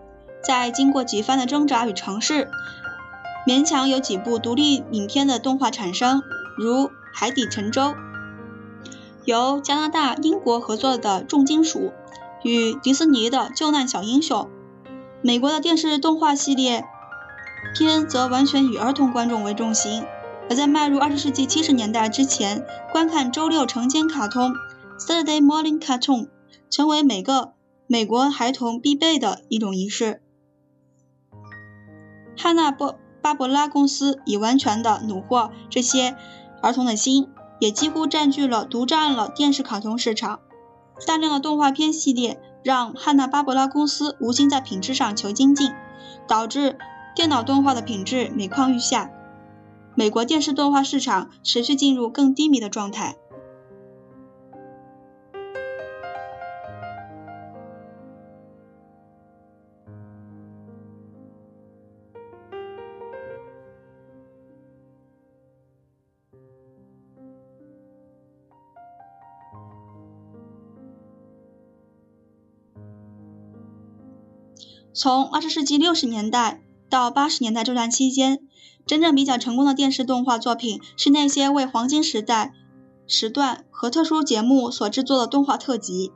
[0.45, 2.49] 在经过几番的挣扎与尝试，
[3.47, 6.21] 勉强有几部独立影片的动画产生，
[6.57, 7.81] 如《海底沉舟》，
[9.23, 11.79] 由加拿大、英国合作的《重金属》，
[12.43, 14.43] 与迪士尼的《救难小英雄》。
[15.21, 16.85] 美国的电视动画系列
[17.75, 20.03] 片则完全以儿童观众为重心。
[20.47, 24.53] 而在迈入二十世纪七十年代之前，观看周六晨间卡通
[24.99, 26.21] 《Saturday Morning Cartoon》。
[26.67, 27.53] 成为每个
[27.87, 30.21] 美国孩童必备的一种仪式。
[32.37, 36.15] 汉娜波巴伯拉公司已完全的虏获这些
[36.61, 40.39] 儿童的心，也几乎占据了独占了电视卡通市场。
[41.05, 45.73] 大量的动画片系列让汉娜巴伯拉公司无心在品质上求精进，
[46.27, 46.77] 导致
[47.15, 49.11] 电脑动画的品质每况愈下。
[49.95, 53.15] 美国电视动画市场持续进入更低迷的状态。
[75.05, 78.39] 从二十世纪六十年代到八十年代这段期间，
[78.87, 82.53] 真正比较成功的电视动画作品是那些为黄金时代
[83.05, 86.11] 时段和特殊节目所制作的动画特辑。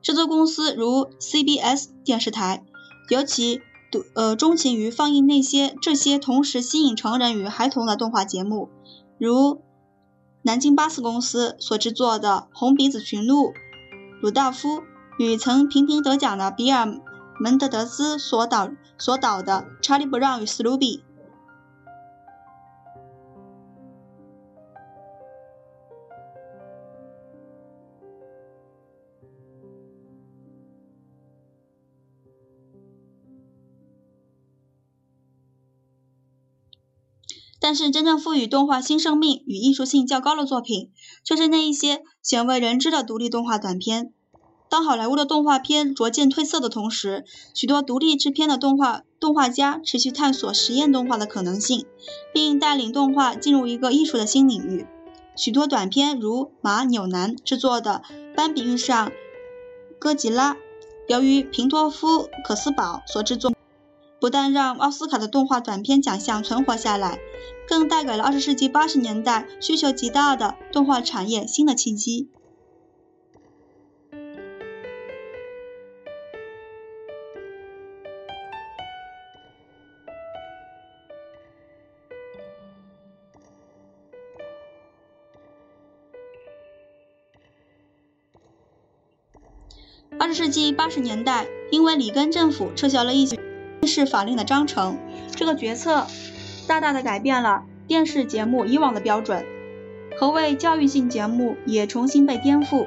[0.00, 2.62] 制作公司如 CBS 电视台，
[3.10, 3.60] 尤其
[4.14, 8.68] 呃钟情于放映那些这些同时吸引成人与孩童的动画节目，
[9.18, 9.60] 如
[10.42, 13.46] 南京巴斯公司所制作的《红鼻子驯鹿》，
[14.22, 14.84] 鲁道夫
[15.18, 17.00] 与曾频频得奖的比尔。
[17.38, 20.98] 门德德斯所导所导的《查理·布朗与史努比》，
[37.60, 40.92] 但是真正赋予动画新生命与艺术性较高的作品，
[41.24, 44.12] 却是那一些鲜为人知的独立动画短片。
[44.74, 51.86] 当好莱坞的动画片逐渐褪色的同时，许多独立制片的动画动画家持续探索实验动画的可能性，
[52.32, 54.84] 并带领动画进入一个艺术的新领域。
[55.36, 58.02] 许多短片如马纽南制作的
[58.34, 59.12] 《斑比遇上
[60.00, 60.54] 哥吉拉》，
[61.06, 63.52] 由于平托夫可斯堡所制作，
[64.18, 67.20] 不但让奥斯卡的动画短片奖项存活下来，
[67.68, 72.28] 更带给了二十世纪八十年代需求极大的动画产业新的契机。
[90.54, 93.36] 纪八十年代，因为里根政府撤销了一些
[93.80, 94.96] 电视法令的章程，
[95.34, 96.06] 这个决策
[96.68, 99.44] 大大的改变了电视节目以往的标准。
[100.16, 102.86] 何谓教育性节目也重新被颠覆。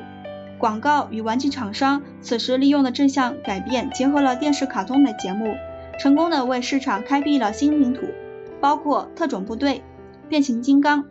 [0.57, 5.53] 广告与玩具厂商此时利用了这项改变，结合了电视卡通的节目，
[5.99, 8.07] 成功的为市场开辟了新领土，
[8.61, 9.83] 包括特种部队、
[10.29, 11.03] 变形金刚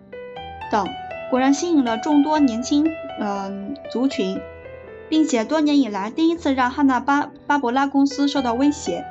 [0.73, 0.88] 等，
[1.31, 2.90] 果然吸引了众多年轻
[3.21, 4.40] 嗯族群。
[5.09, 9.05] 并且多年以来第一次让汉娜巴巴伯拉公司受到威胁。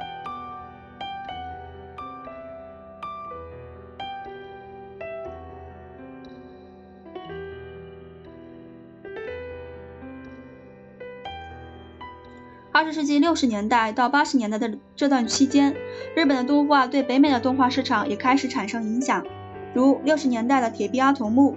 [12.72, 15.78] 二十世纪六十年代到八十年代的这段期间，
[16.14, 19.26] 日本的动画对北美的动画市场也开始产生影响，
[19.74, 21.54] 如六十年代的《铁臂阿童木》，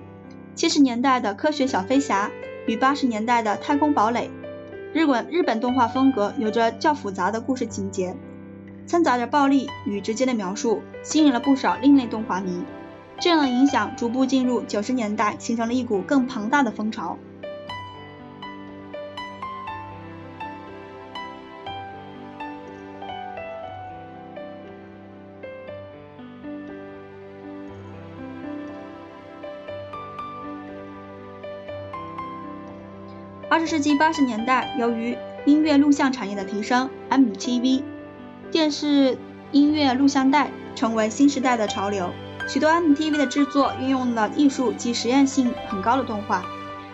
[0.55, 2.29] 七十年代的《科学小飞侠》。
[2.69, 4.31] 与八十年代的《太空堡垒》，
[4.93, 8.15] 日本日本动画风格有着较复杂的故事情节，
[8.87, 12.63] 掺杂着暴力与直接的描述，吸引了不少另类动画迷。
[13.19, 17.17] 这样的影响逐步进入九十年代，形成了一股更庞大的风潮。
[33.51, 37.83] 二十世纪八十年代，由于音乐录像产业的提升，MTV
[38.51, 39.17] 电视
[39.53, 42.11] 音乐录像带成为新时代的潮流。
[42.47, 46.45] 许多 MTV 的制作运用了艺术及实验性很高的动画。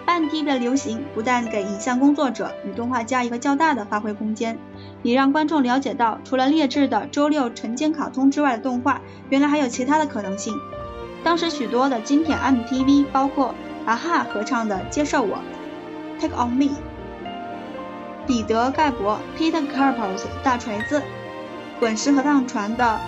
[0.07, 4.57] MTV 的流行不但给影像工作者与动画家一个较大的发挥空间，
[5.03, 10.55] 也让观众了解到，除了劣质的周六晨间卡通之外的动画，原来还有其他的可能性。
[11.25, 15.37] 当时许多的经典 MTV 包括啊哈合唱的《接受我》。
[16.21, 16.71] Take on me，
[18.27, 21.03] 彼得盖博 Peter Carpos 大锤子，
[21.79, 22.99] 滚石合唱团的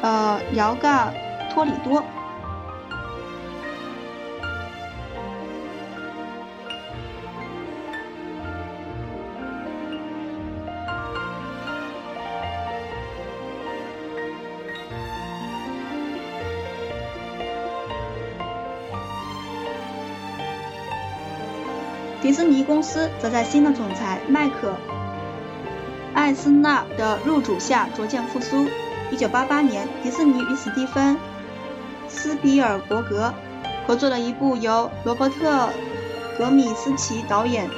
[0.00, 1.12] 呃姚盖
[1.52, 2.02] 托里多。
[22.40, 24.70] 迪士尼公司则在新的总裁迈克·
[26.14, 28.66] 艾斯纳的入主下逐渐复苏。
[29.12, 31.16] 1988年，迪士尼与史蒂芬·
[32.08, 33.34] 斯皮尔伯格
[33.86, 35.66] 合作了一部由罗伯特·
[36.38, 37.68] 格米斯奇导演、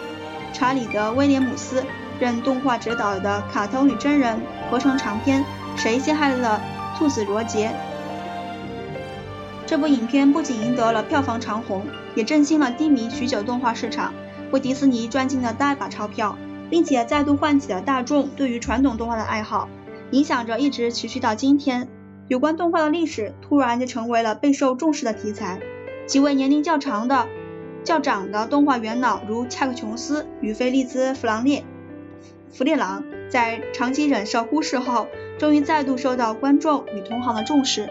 [0.53, 1.85] 查理德·威廉姆斯
[2.21, 5.43] 任动画指导的卡通与真人合成长片
[5.77, 6.61] 《谁陷害了
[6.97, 7.69] 兔子罗杰》。
[9.67, 11.85] 这部影片不仅赢得了票房长虹，
[12.15, 14.15] 也振兴了低迷许久动画市场。
[14.53, 16.37] 为迪士尼赚进了大把钞票，
[16.71, 19.69] 并且再度唤起了大众对于传统动画的爱好，
[20.11, 21.89] 影响着一直持续到今天。
[22.29, 25.59] 有关动画的历史突然就成为了备受重视的题材。
[26.07, 27.27] 几位年龄较长的、
[27.83, 31.65] 较长的动画元老，如恰克·琼斯与菲利兹·弗朗列、
[32.53, 37.89] 弗列朗，在长期忍受忽视后，终于再度受到观众与同行的重视。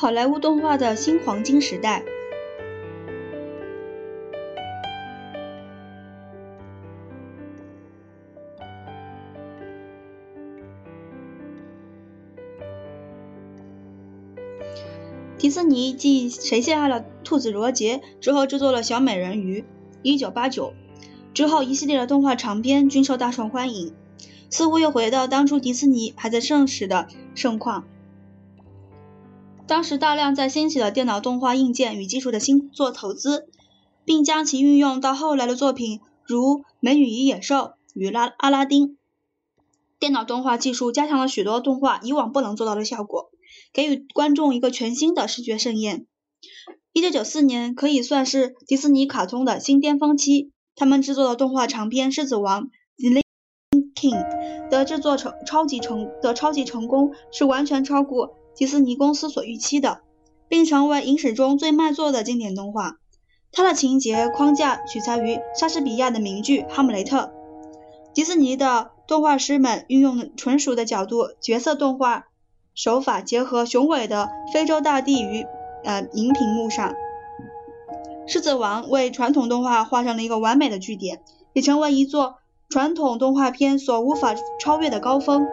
[0.00, 2.04] 好莱坞动画的新黄金时代。
[15.36, 19.64] 迪士尼继《谁陷害了兔子罗杰》之后，制作了《小美人鱼》
[20.20, 20.74] （1989）。
[21.34, 23.92] 之后一系列的动画长片均受大受欢迎，
[24.48, 27.88] 似乎又回到当初迪士尼还在盛时的盛况。
[29.68, 33.50] 当时大量在兴起的电脑动画硬件与技术的新做投资，
[34.06, 37.56] 并将其运用到后来的作品，如《美女与野兽》
[37.92, 38.88] 与《拉阿拉丁》。
[39.98, 43.30] 电脑动画技术加强了许多动画以往不能做到的效果，
[43.74, 46.06] 给予观众一个全新的视觉盛宴。
[46.94, 52.62] 1994年可以算是迪士尼卡通的新巅峰期，他们制作的动画长片《狮子王》
[53.12, 53.20] 《The
[53.94, 54.16] King》
[54.70, 58.37] 的制作成超级成的超级成功，是完全超过。
[58.58, 60.00] 迪士尼公司所预期的，
[60.48, 62.96] 并成为影史中最卖座的经典动画。
[63.52, 67.18] 它的情节框架取材于莎士比亚的名剧《哈姆雷特》。
[68.12, 72.26] 迪士尼的动画师们运用纯熟的角度角色动画
[72.74, 75.46] 手法，结合雄伟的非洲大地与
[75.84, 76.92] 呃银屏幕上，
[78.26, 82.34] 狮子王》为传统动画画上了一个完美的句点，也成为一座
[82.68, 85.46] 传统动画片所无法超越的高峰。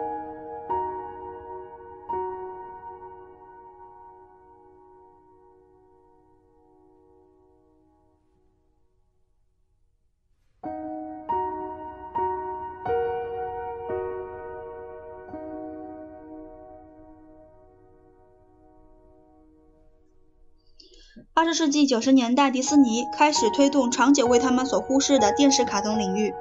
[21.46, 26.34] 十世纪九十年代，迪士尼开始推动长久为他们所忽视的电视卡通领域，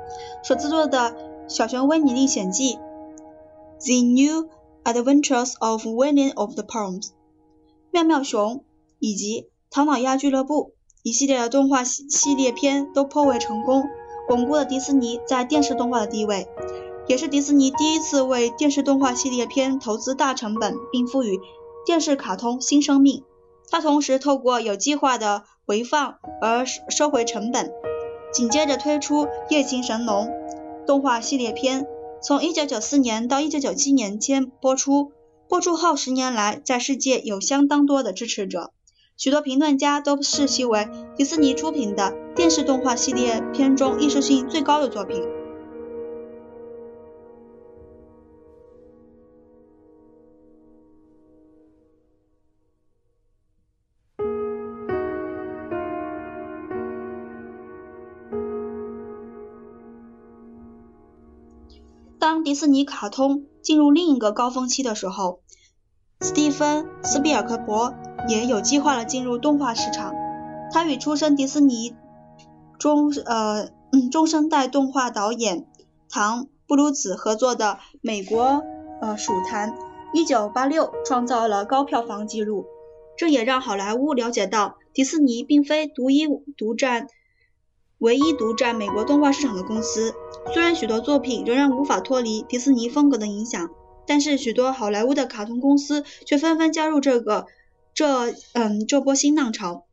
[0.43, 1.11] 所制作的
[1.47, 2.73] 《小熊维尼历险记》
[3.85, 4.49] （The New
[4.83, 7.03] Adventures of Winnie of the Palms）、
[7.91, 8.55] 《妙妙熊》
[8.97, 10.71] 以及《唐老鸭俱乐部》
[11.03, 13.83] 一系列的动画系列片都颇为成功，
[14.27, 16.47] 巩固了迪士尼在电视动画的地位，
[17.07, 21.39] 也是迪士尼第一次为电视动画系列片投资大成本，并赋予
[21.85, 23.23] 电视卡通新生命。
[23.69, 27.71] 他同时透过有计划的回放而收回成本，
[28.31, 30.27] 紧接着推出《夜行神龙》
[30.85, 31.87] 动画系列片，
[32.21, 35.11] 从1994年到1997年间播出。
[35.47, 38.71] 播出后十年来，在世界有相当多的支持者，
[39.15, 45.23] 许多评论家都视其为迪士尼出品的电视动画系列片中艺术性最高的作品。
[62.55, 65.41] 迪士尼卡通进入另一个高峰期的时候，
[66.21, 67.93] 斯蒂芬·斯皮尔克伯
[68.29, 70.13] 也有计划了进入动画市场。
[70.71, 71.93] 他与出身迪士尼
[72.79, 73.71] 中呃
[74.09, 75.67] 中生代动画导演
[76.09, 78.63] 唐·布鲁兹合作的《美国
[79.01, 79.73] 呃鼠谈》
[80.13, 82.67] 1986创造了高票房纪录。
[83.17, 86.25] 这也让好莱坞了解到，迪士尼并非独一
[86.55, 87.07] 独占。
[87.97, 90.13] 唯一独占美国动画市场的公司，
[90.53, 93.69] 虽然许多作品仍然无法脱离迪士尼风格的影响，
[94.05, 97.47] 但是许多好莱坞的卡通公司却纷纷加入这个
[97.93, 99.85] 这嗯这波新浪潮。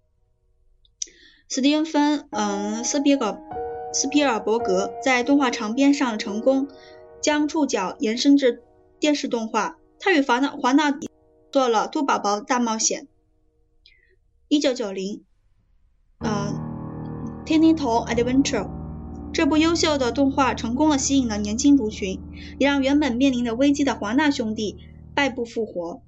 [1.48, 3.38] 斯蒂芬嗯斯皮尔
[3.92, 6.68] 斯皮尔伯格在动画长片上成功，
[7.20, 8.62] 将触角延伸至
[9.00, 9.78] 电视动画。
[9.98, 10.98] 他与华纳华纳
[11.50, 13.02] 做了《兔宝宝大冒险》。
[14.48, 15.24] 一九九零，
[16.18, 16.60] 嗯。
[17.44, 18.64] 《天天童 Adventure》
[19.32, 22.20] 这部优秀的动画成功的吸引了年轻族群，
[22.58, 24.76] 也让原本面临着危机的华纳兄弟
[25.14, 26.02] 败部复活，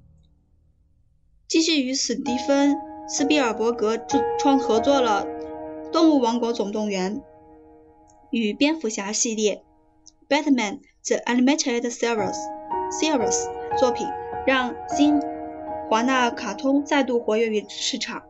[1.48, 2.74] 继续与史蒂芬·
[3.08, 3.98] 斯皮尔伯格
[4.38, 5.26] 创合作了
[5.90, 7.16] 《动物王国总动员》
[8.30, 9.62] 与蝙蝠侠系列
[10.28, 12.36] 《Batman the Animated Series》
[12.90, 13.48] series
[13.78, 14.06] 作品，
[14.46, 15.18] 让新
[15.88, 18.22] 华纳卡通再度活跃于市场。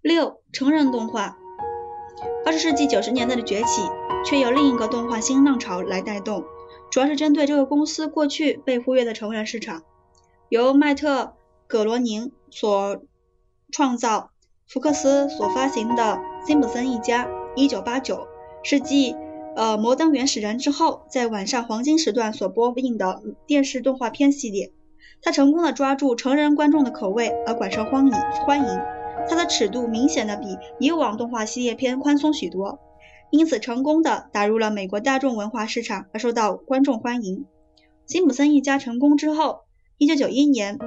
[0.00, 1.36] 六成人动画，
[2.46, 3.82] 二十世纪九十年代的崛起，
[4.24, 6.44] 却由另一个动画新浪潮来带动，
[6.90, 9.82] 主要是针对这个公司过去被忽略的成人市场。
[10.48, 11.24] 由迈特·
[11.66, 13.02] 葛罗宁所
[13.72, 14.30] 创造，
[14.68, 17.24] 福克斯所发行的《辛普森一家》
[17.56, 18.28] （一九八九）
[18.62, 19.12] 是继
[19.56, 24.72] 《呃摩登原始人》之后，在晚上黄金时段所播映的电视动画片系列。
[25.20, 28.12] 它成功的抓住成人观众的口味而广受欢迎。
[28.46, 28.97] 欢迎。
[29.26, 30.46] 它的尺度明显的比
[30.78, 32.78] 以往动画系列片宽松许多，
[33.30, 37.46] 因此成功的打入了美国大众文化市场而受到观众欢迎。
[38.06, 39.60] 辛普森一家成功之后
[39.98, 40.78] ，1991年，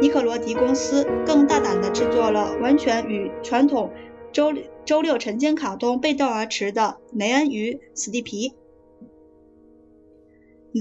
[0.00, 3.90] 尼克罗迪公司更大胆的制作了完全与传统
[4.32, 4.52] 周
[4.84, 8.54] 周六晨间卡通背道而驰的《梅恩与史蒂皮》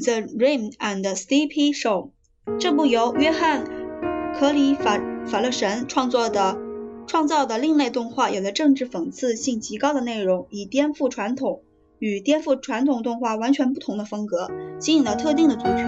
[0.03, 2.11] （The Rain and Stimpy Show）。
[2.59, 3.65] 这部由约翰·
[4.39, 6.66] 克里法法勒神创作的。
[7.07, 11.63] 创造的另类动画有着政治讽刺性极高的内容，以颠覆传统
[11.99, 15.87] 与颠覆传统动画完全不同的风格，吸引了特定的族群。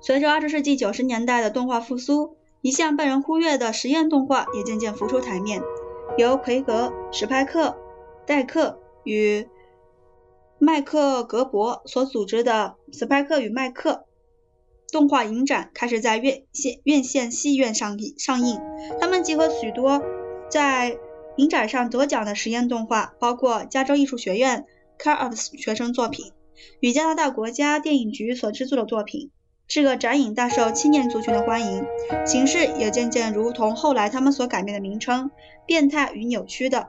[0.00, 2.37] 随着二十世纪九十年代的动画复苏。
[2.60, 5.62] 一向被人忽略的实验动画也渐渐浮出台面，
[6.16, 7.76] 由奎格·史派克、
[8.26, 9.46] 戴克与
[10.58, 13.92] 麦克格伯所组织的《史派克与麦克》
[14.92, 18.60] 动画影展开始在院线院线戏院上映上映。
[19.00, 20.02] 他们集合许多
[20.50, 20.98] 在
[21.36, 24.66] 影展上得奖的实验动画，包括加州艺术学院
[24.98, 26.32] CARES 学生作品
[26.80, 29.30] 与加拿大国家电影局所制作的作品。
[29.68, 31.84] 这个展影大受青年族群的欢迎，
[32.26, 35.30] 形式也渐渐如同后来他们所改变的名称
[35.66, 36.88] “变态与扭曲”的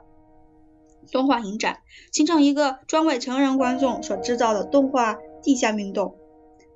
[1.12, 6.16] 动画影展，形成一个专为成人观众所制造的动画地下运动。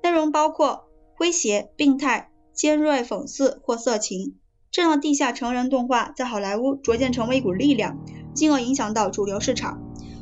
[0.03, 0.83] 内容包括
[1.17, 4.35] 诙谐、病态、尖锐、讽刺或色情。
[4.69, 7.97] 这样的地下成人动画在好莱坞逐渐成为一股力量，
[8.35, 9.81] 进而影响到主流市场，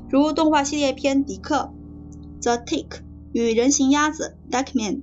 [0.10, 1.74] 如动画系列片《迪克》
[2.42, 3.02] （The Tick）
[3.34, 4.96] 与人形鸭子《Duckman》。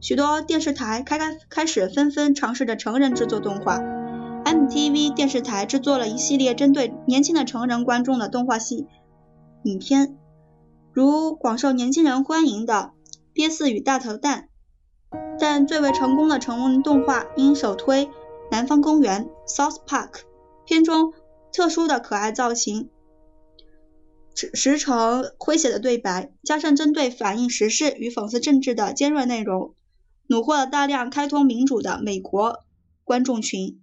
[0.00, 3.78] 许多电视台开开开始纷纷尝试着成人制作动画。
[4.44, 8.86] MTV 电视台制作了一系列针对年轻的成人观众的动画系
[9.64, 10.16] 影片，
[10.92, 12.92] 如广受年轻人欢迎的
[13.34, 14.48] 《憋死与大头蛋》。
[15.38, 18.06] 但最为成功的成人动画应首推
[18.50, 20.22] 《南方公园》（South Park）
[20.64, 21.12] 片中
[21.52, 22.88] 特殊的可爱造型、
[24.34, 29.74] 时成诙谐的对白，加上针对反映时事与讽刺政治的尖锐内容。
[30.30, 32.62] 虏获了大量开通民主的美国
[33.02, 33.82] 观众群。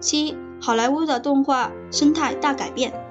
[0.00, 3.01] 七，好莱坞的动画生态大改变。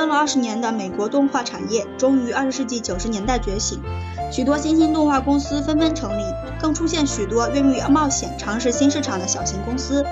[0.00, 3.82] 迷昏了二十年的美国动画产业，终于二十世纪九十年代觉醒。
[4.32, 6.22] 许多新兴动画公司纷纷成立，
[6.58, 10.02] 更出现许多愿意冒险尝试新市场的小型公司。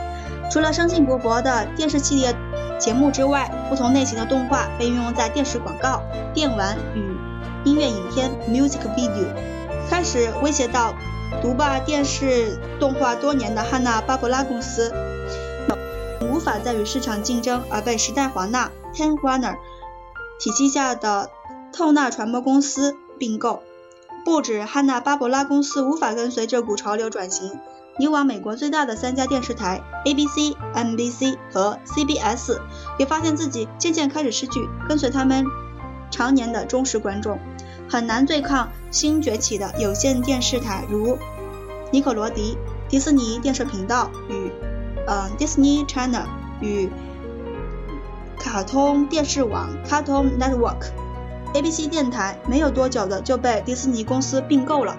[0.51, 2.36] 除了生性勃勃的电视系列
[2.78, 6.03] 节目之外，不同类型的动画被运用在电视广告、
[6.34, 7.16] 电玩与
[7.64, 9.24] 音乐影片 （music video），
[9.89, 10.93] 开始威胁到
[11.41, 14.93] 独霸电视动画多年的汉娜·巴伯拉公司。
[16.30, 19.57] 无法再与市场竞争，而被时代华纳 （Time Warner）
[20.39, 21.30] 体系下的
[21.72, 23.62] 透纳传播公司并购。
[24.24, 27.59] 不止汉娜·巴伯拉公司无法跟随这股潮流转型，
[27.99, 32.59] 以往美国最大的三家电视台 （ABC、NBC 和 CBS）
[32.99, 35.47] 也发现自己渐渐开始失去跟随他们
[36.11, 37.39] 常年的忠实观众，
[37.89, 41.18] 很难对抗新崛起的有线电视台如
[41.91, 42.59] 尼可罗迪、
[42.89, 44.53] 迪士尼电视频道与。
[45.11, 46.26] 嗯，Disney Channel
[46.61, 46.91] 与
[48.39, 54.97] 卡通电视网 Cartoon Network，ABC 电台没有多久的就被迪士尼公司并购了。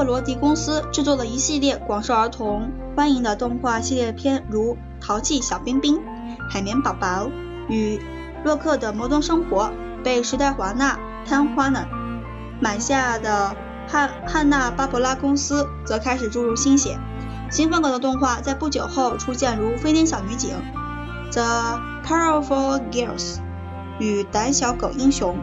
[0.00, 5.96] 克罗迪公司制作了一系列广受儿童欢迎的动画系列片，如《淘气小兵兵》
[6.48, 7.26] 《海绵宝宝》
[7.68, 7.98] 与
[8.42, 9.64] 《洛克的摩登生活》。
[10.02, 11.84] 被时代华纳 （Time Warner）
[12.62, 13.54] 买下的
[13.86, 16.98] 汉汉娜·巴伯拉公司则开始注入新血。
[17.50, 20.54] 新风格的动画在不久后出现，如《飞天小女警》
[21.34, 23.36] 《The Powerful Girls》
[23.98, 25.36] 与《胆小狗英雄》。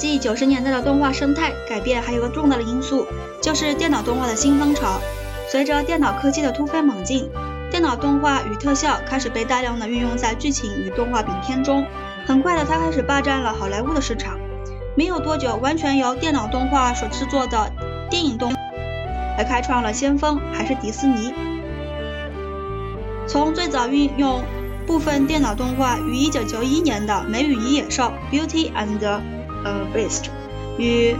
[0.00, 3.06] 纪九十年代的动画生态改变还有个重大的因素，
[3.42, 4.98] 就是电脑动画的新风潮。
[5.46, 7.28] 随着电脑科技的突飞猛进，
[7.70, 11.84] 电脑动画与特效开始被大量的运用在剧情与动画影片中。
[12.26, 14.38] 很快的，它开始霸占了好莱坞的市场。
[14.96, 17.70] 没有多久，完全由电脑动画所制作的
[18.08, 18.54] 电影动，
[19.36, 21.34] 而开创了先锋还是迪士尼。
[23.26, 24.42] 从最早运用
[24.86, 28.98] 部分电脑动画于一九九一年的《美女与野兽》（Beauty and
[29.64, 30.26] 呃，Beast
[30.78, 31.14] 与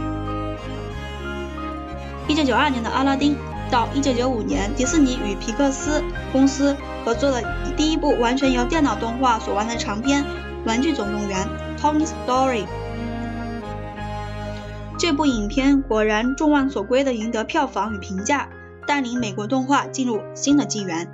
[2.27, 3.35] 1992年的《阿拉丁》，
[3.69, 6.75] 到1995年，迪士尼与皮克斯公司
[7.05, 7.41] 合作了
[7.75, 10.23] 第一部完全由电脑动画所完成的长片
[10.65, 11.47] 《玩具总动员》
[11.81, 12.65] （Toy Story）。
[14.97, 18.49] 这部影片果然众望所归的赢得票房与评价，
[18.85, 21.11] 带领美国动画进入新的纪元。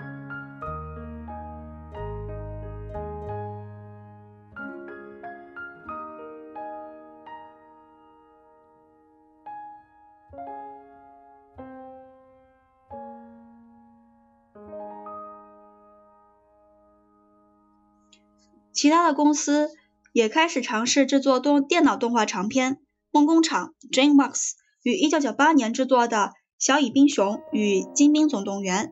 [18.77, 19.71] 其他的公司
[20.13, 22.77] 也开始尝试制作动电脑动画长片。
[23.11, 24.51] 梦工厂 （DreamWorks）
[24.83, 26.17] 于1998年制作的
[26.59, 28.85] 《小蚁兵熊与精兵总动员》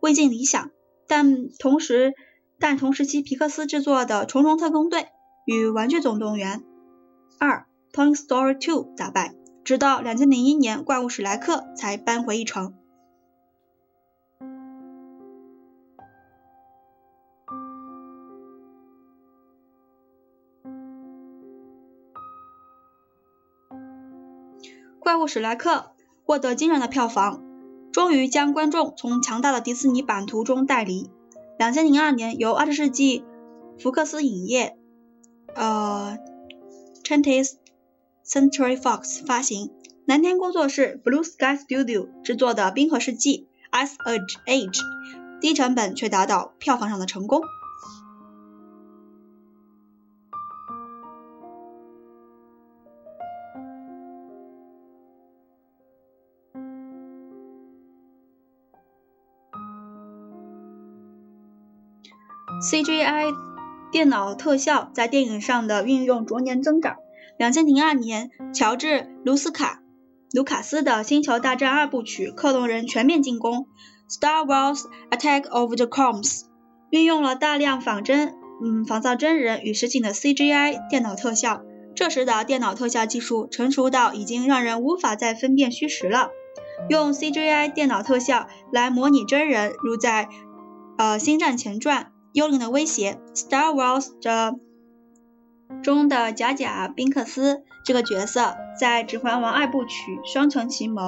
[0.00, 0.72] 未尽理想，
[1.06, 2.14] 但同时
[2.58, 5.02] 但同时期皮克斯制作的《虫虫特工队》
[5.46, 6.64] 与《玩具总动员
[7.38, 7.62] 2
[7.92, 8.58] Toy Story 2》
[8.96, 12.74] 打败，直到2001年《怪物史莱克》才扳回一城。
[25.08, 25.92] 怪物史莱克
[26.22, 27.42] 获得惊人的票房，
[27.92, 31.08] 终于将观众从强大的迪士尼版图中带离。
[31.58, 33.24] 两千零二年由二十世纪
[33.78, 34.76] 福克斯影业，
[35.54, 36.18] 呃
[37.04, 37.52] ，Twentieth
[38.22, 39.70] Century Fox 发行，
[40.04, 43.48] 蓝天工作室 Blue Sky Studio 制作的《冰河世纪》
[43.86, 43.96] Ice
[44.46, 44.82] Age，
[45.40, 47.40] 低成本却达到票房上的成功。
[62.70, 63.34] CGI
[63.90, 66.96] 电脑特效在电影上的运用逐年增长。
[67.38, 68.86] 两千零二年，乔治·
[69.24, 69.80] 卢斯卡
[70.32, 73.66] 卢卡斯的《星球大战》二部曲《克隆人全面进攻》
[74.14, 76.42] （Star Wars: Attack of the Clones）
[76.90, 81.62] 运用了大量仿真、嗯仿造真人与实景的 CGI 电脑特效。
[81.94, 86.28] 这时的电脑特效技术成熟到已经让人无法再分辨虚实了。
[86.90, 90.28] 用 CGI 电脑特效来模拟真人，如在
[90.98, 92.12] 呃《星战前传》。
[92.38, 94.54] 幽灵的威胁，《Star Wars》的
[95.82, 101.02] 中的贾贾宾克斯这个角色，在《指环王》二部曲《双城奇谋》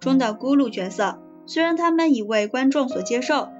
[0.00, 3.50] 中的咕噜角色，虽然他们已为观众所接受，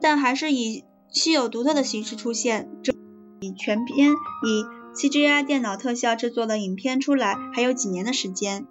[0.00, 2.68] 但还是以稀有独特的形式出现。
[2.82, 2.92] 这
[3.38, 4.64] 以全片以
[4.96, 8.66] CGI 电脑特效制作的影片出来，还有几年的时间。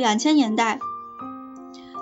[0.00, 0.80] 两千年代，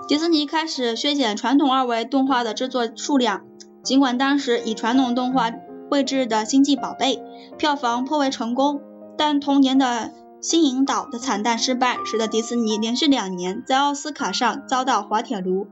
[0.07, 3.43] 迪士尼开始削减传统二维动画的制作数量。
[3.83, 5.51] 尽管当时以传统动画
[5.91, 7.17] 绘制的《星际宝贝》
[7.57, 8.81] 票房颇为成功，
[9.17, 9.87] 但同年的
[10.41, 15.67] 《新引导》的惨淡失败，使得迪士尼连续两年在奥斯卡上遭到滑铁卢。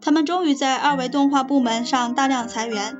[0.00, 2.96] 他们终于在二维动画部门上大量裁员。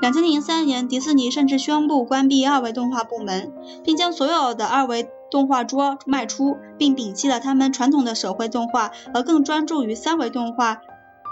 [0.00, 3.52] 两千零三年，迪士尼甚至宣布关闭二维动画部门，
[3.84, 5.08] 并将所有的二维。
[5.34, 10.78] 动画桌卖出，并摒弃了他们传统的手绘动画，而更专注于三维动画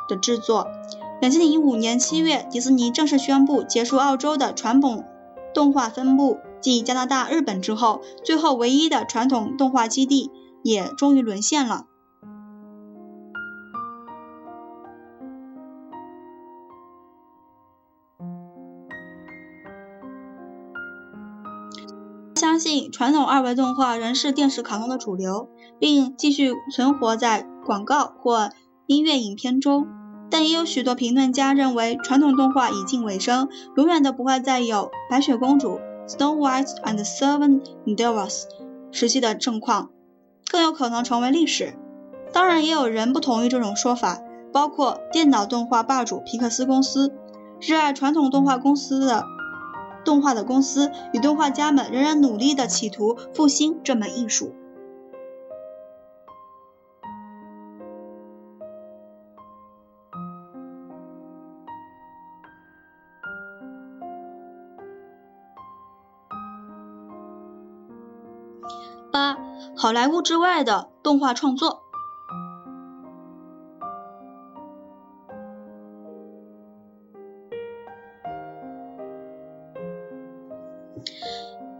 [0.08, 0.66] 的制作。
[1.20, 5.04] 两千零五年七月，迪士尼正式宣布结束澳洲的传统
[5.54, 10.32] 动画分布，继加拿大、日本之后，最后唯一的传统动画基地
[10.64, 11.86] 也终于沦陷了。
[22.62, 25.48] 信传统二维动画仍是电视卡通的主流，
[25.80, 28.50] 并继续存活在广告或
[28.86, 29.88] 音乐影片中。
[30.30, 38.44] 但也有许多评论家认为，传统动画已近尾声，永远都不会再有白雪公主 （Snow White and the Seven Dwarfs）
[38.92, 39.90] 时期的盛况，
[40.48, 41.74] 更有可能成为历史。
[42.32, 44.20] 当然，也有人不同意这种说法，
[44.52, 47.12] 包括电脑动画霸主皮克斯公司、
[47.60, 49.24] 热爱传统动画公司的。
[50.04, 54.54] 动画的公司与动画家们仍然努力地企图复兴这门艺术。
[69.12, 69.36] 八，
[69.76, 71.82] 好莱坞之外的动画创作。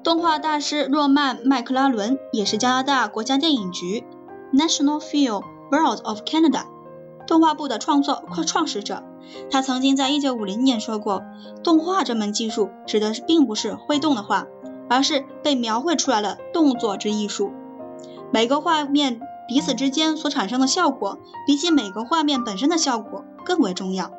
[0.02, 4.04] 动画大师诺曼·麦克拉伦也是加拿大国家电影局
[4.52, 6.64] （National Film Board of Canada）
[7.26, 9.04] 动画部的创作创始者。
[9.50, 11.22] 他曾经在1950年说过
[11.62, 14.46] ：“动画这门技术指的是并不是会动的画，
[14.90, 17.52] 而是被描绘出来的动作之艺术。
[18.32, 24.10] 每个画面彼此之间所产生的效果，比起每个画面本身的效果更为重要。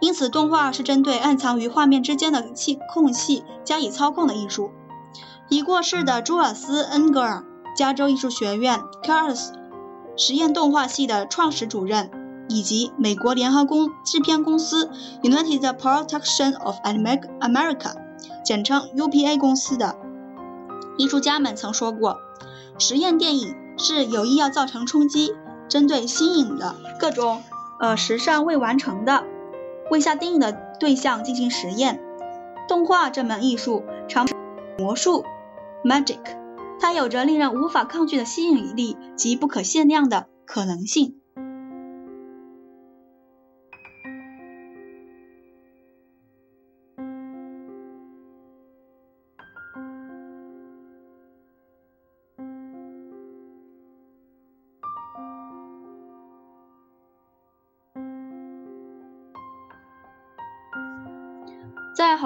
[0.00, 2.44] 因此，动画是针对暗藏于画面之间的
[2.92, 4.70] 空隙加以操控的艺术。”
[5.50, 7.42] 已过世的朱尔斯·恩格尔，
[7.74, 9.52] 加州艺术学院 （CARS）
[10.16, 12.10] 实验动画系的创始主任，
[12.48, 14.90] 以及美国联合公制片公司
[15.22, 17.94] United Production of America（
[18.44, 19.96] 简称 UPA） 公司的
[20.98, 22.18] 艺术家们曾说过
[22.78, 25.32] ：“实验电影是有意要造成冲击，
[25.68, 27.42] 针对新颖的各种
[27.80, 29.24] 呃时尚未完成的、
[29.90, 32.00] 为下定义的对象进行实验。
[32.66, 34.26] 动画这门艺术常
[34.78, 35.24] 魔术。”
[35.84, 36.18] Magic，
[36.80, 41.17] 它有着令人无法抗拒的吸引力及不可限量的可能性。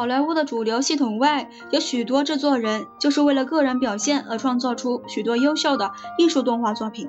[0.02, 7.08] 好莱坞的主流系统外，有许多制作人就是为了个人表现而创作出许多优秀的艺术动画作品。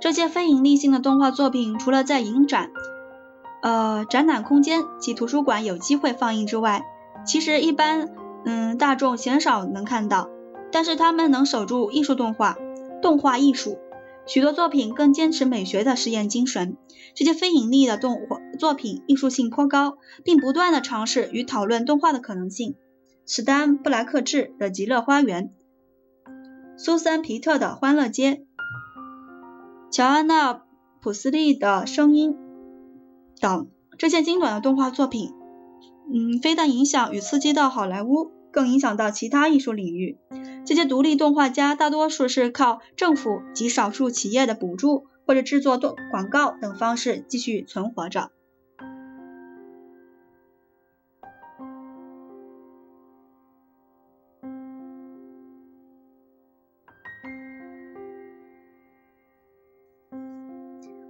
[0.00, 2.72] 这些非盈利性的动画作品，除了在影展、
[3.62, 6.84] 呃展览空间及图书馆有机会放映之外，
[7.24, 8.08] 其实一般
[8.44, 10.28] 嗯大众鲜少能看到。
[10.72, 12.56] 但是他们能守住艺术动画、
[13.00, 13.78] 动画艺术。
[14.26, 16.76] 许多作品更坚持美学的实验精神。
[17.14, 22.74] 这些非盈利的动画作品艺术性颇高，并不断地尝试与讨论动画的可能性。
[23.26, 25.52] 史丹·布莱克治的《极乐花园》，
[26.76, 28.34] 苏珊·皮特的《欢乐街》，
[29.90, 30.52] 乔安娜·
[31.00, 32.32] 普斯利的《声音》
[33.40, 35.30] 等这些精短的动画作品，
[36.12, 40.16] 嗯，非但影响与刺激到好莱坞，更影响到其他艺术领域。
[40.64, 48.30] 这些独立动画家大多数是靠政府及少数企业的补助或者制作动广告等方式继续存活着。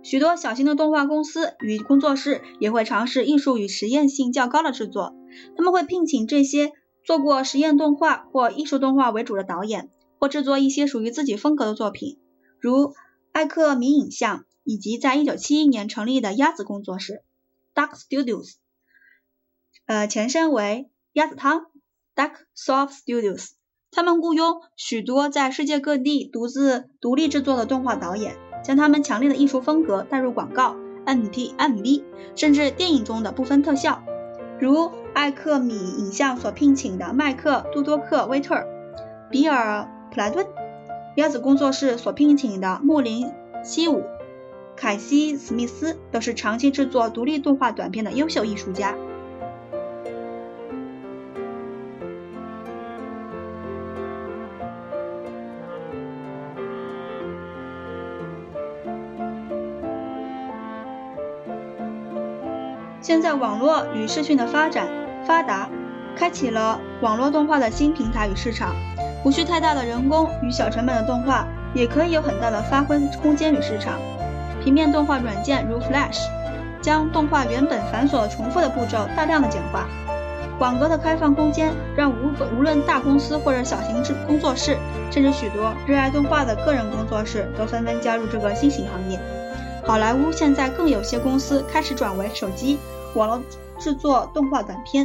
[0.03, 5.15] 许多小型的动画公司与工作室也会尝试艺术与实验性较高的制作，
[5.57, 6.73] 他们会聘请这些。
[7.05, 12.19] 做过实验动画或艺术动画为主的导演，或制作一些属于自己风格的作品，
[12.59, 12.95] 如
[13.33, 17.23] 艾克米影像，以及在1971年成立的鸭子工作室
[17.75, 18.55] （Duck Studios），
[19.87, 21.67] 呃，前身为鸭子汤
[22.17, 23.51] （Duck Soft Studios）。
[23.91, 30.75] 他们雇佣许多在世界各地独自独立制作的动画导演，将他们强烈的艺术风格带入广告、
[31.05, 32.03] MP、MV，
[32.35, 34.03] 甚至电影中的部分特效，
[34.65, 34.91] 如。
[35.15, 38.67] 艾克米影像所聘请的麦克·杜多克·威特、
[39.31, 40.45] 比尔·普莱顿，
[41.15, 43.29] 标子工作室所聘请的穆林·
[43.63, 44.03] 西武、
[44.75, 48.97] 凯西·史密斯，都是长期制作独立动画短片的优秀艺术家。
[63.05, 64.89] 现在，网络与视讯的发展。
[65.27, 65.69] 发达，
[66.17, 68.75] 开启了网络动画的新平台与市场。
[69.23, 73.99] 无需太大的人工与小成本的动画，也可以有很大的发挥空间与市场。
[74.63, 76.17] 平面动画软件如 Flash，
[76.81, 79.87] 将动画原本繁琐重复的步骤大量的简化。
[80.59, 84.79] 网格的开放空间，让无无论大公司或者小型制工作室，
[85.11, 89.21] 甚至许多热爱动画的个人工作室，都纷纷加入这个新型行业。
[89.87, 92.79] 好莱坞现在更有些公司开始转为手机
[93.15, 93.41] 网络。
[93.77, 95.05] 制作动画短片。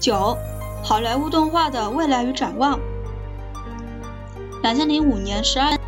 [0.00, 0.34] 九，
[0.82, 2.80] 好莱坞动画的未来与展望。
[4.62, 5.78] 两千零五年十二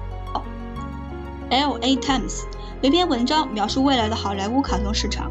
[1.48, 2.51] ，L A Times。
[2.82, 5.30] 有一篇文章描述未来的好莱坞卡通市场，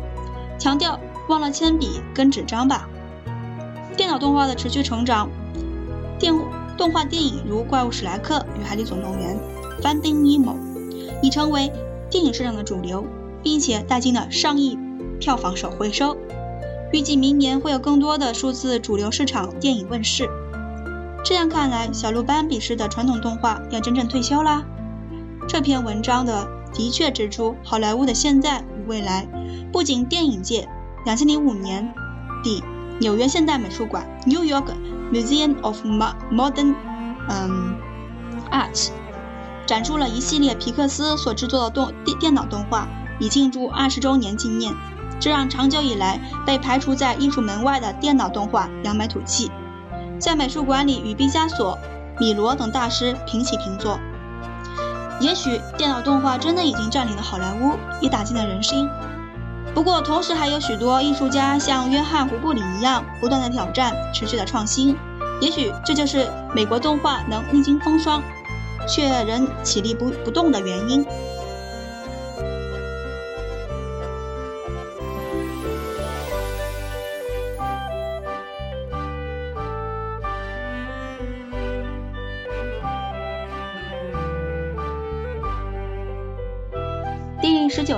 [0.58, 0.98] 强调
[1.28, 2.88] 忘了铅笔跟纸张吧。
[3.98, 5.30] 电脑动画的持续成长，
[6.18, 6.34] 电
[6.78, 9.38] 动画电影如《怪物史莱克》与《海底总动员》
[9.84, 10.56] （Finding Nemo）
[11.22, 11.70] 已成为
[12.10, 13.04] 电影市场的主流，
[13.44, 14.80] 并且带进了上亿
[15.20, 16.16] 票房首回收。
[16.94, 20.30] 预计明年会有更多的数字主流市场电影问世。
[21.26, 24.64] 这样看来，小鹿斑比式的传统动画要真正退休啦。
[25.50, 29.28] 这篇文章的的确指出好莱坞的现在与未来。
[29.72, 30.68] 不仅电影界，
[31.06, 31.94] 两千零五年
[32.44, 32.64] 底，
[33.00, 34.66] 纽约现代美术馆 （New York
[35.12, 36.76] Museum of Modern
[37.30, 37.76] 嗯
[38.52, 38.90] Art）
[39.66, 42.88] 展出了一系列皮克斯所制作的动电电脑动画，
[43.20, 44.74] 以庆祝二十周年纪念。
[45.20, 49.52] 这让长久以来被排除在艺术门外的电脑动画扬眉吐气，
[50.20, 51.78] 在美术馆里与毕加索、
[52.20, 54.00] 米罗等大师平起平坐。
[55.22, 58.90] 也许电脑动画真的已经占领了好莱坞，也打进了人心。
[59.74, 64.98] 不过，同时还有许多艺术家像约翰·胡布里一样，不断的挑战，持续的创新。
[65.40, 68.22] 也许这就是美国动画能历经风霜，
[68.88, 71.06] 却仍起立不不动的原因。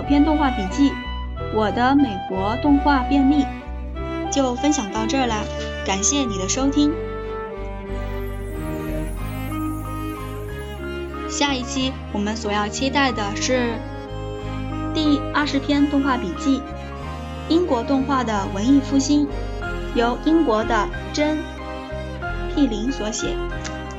[0.04, 0.92] 篇动画笔记，
[1.54, 3.46] 我的美国动画便利
[4.32, 5.44] 就分享到这儿啦，
[5.86, 6.92] 感谢你的收听。
[11.30, 13.74] 下一期我们所要期待的是
[14.94, 16.62] 第二十篇动画笔记，
[17.50, 19.28] 英国动画的文艺复兴，
[19.96, 21.40] 由英国的真
[22.54, 23.36] P 林所写。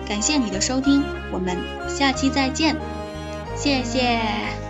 [0.06, 1.02] 感谢你的收听，
[1.32, 1.56] 我们
[1.88, 2.76] 下期再见，
[3.56, 4.63] 谢谢。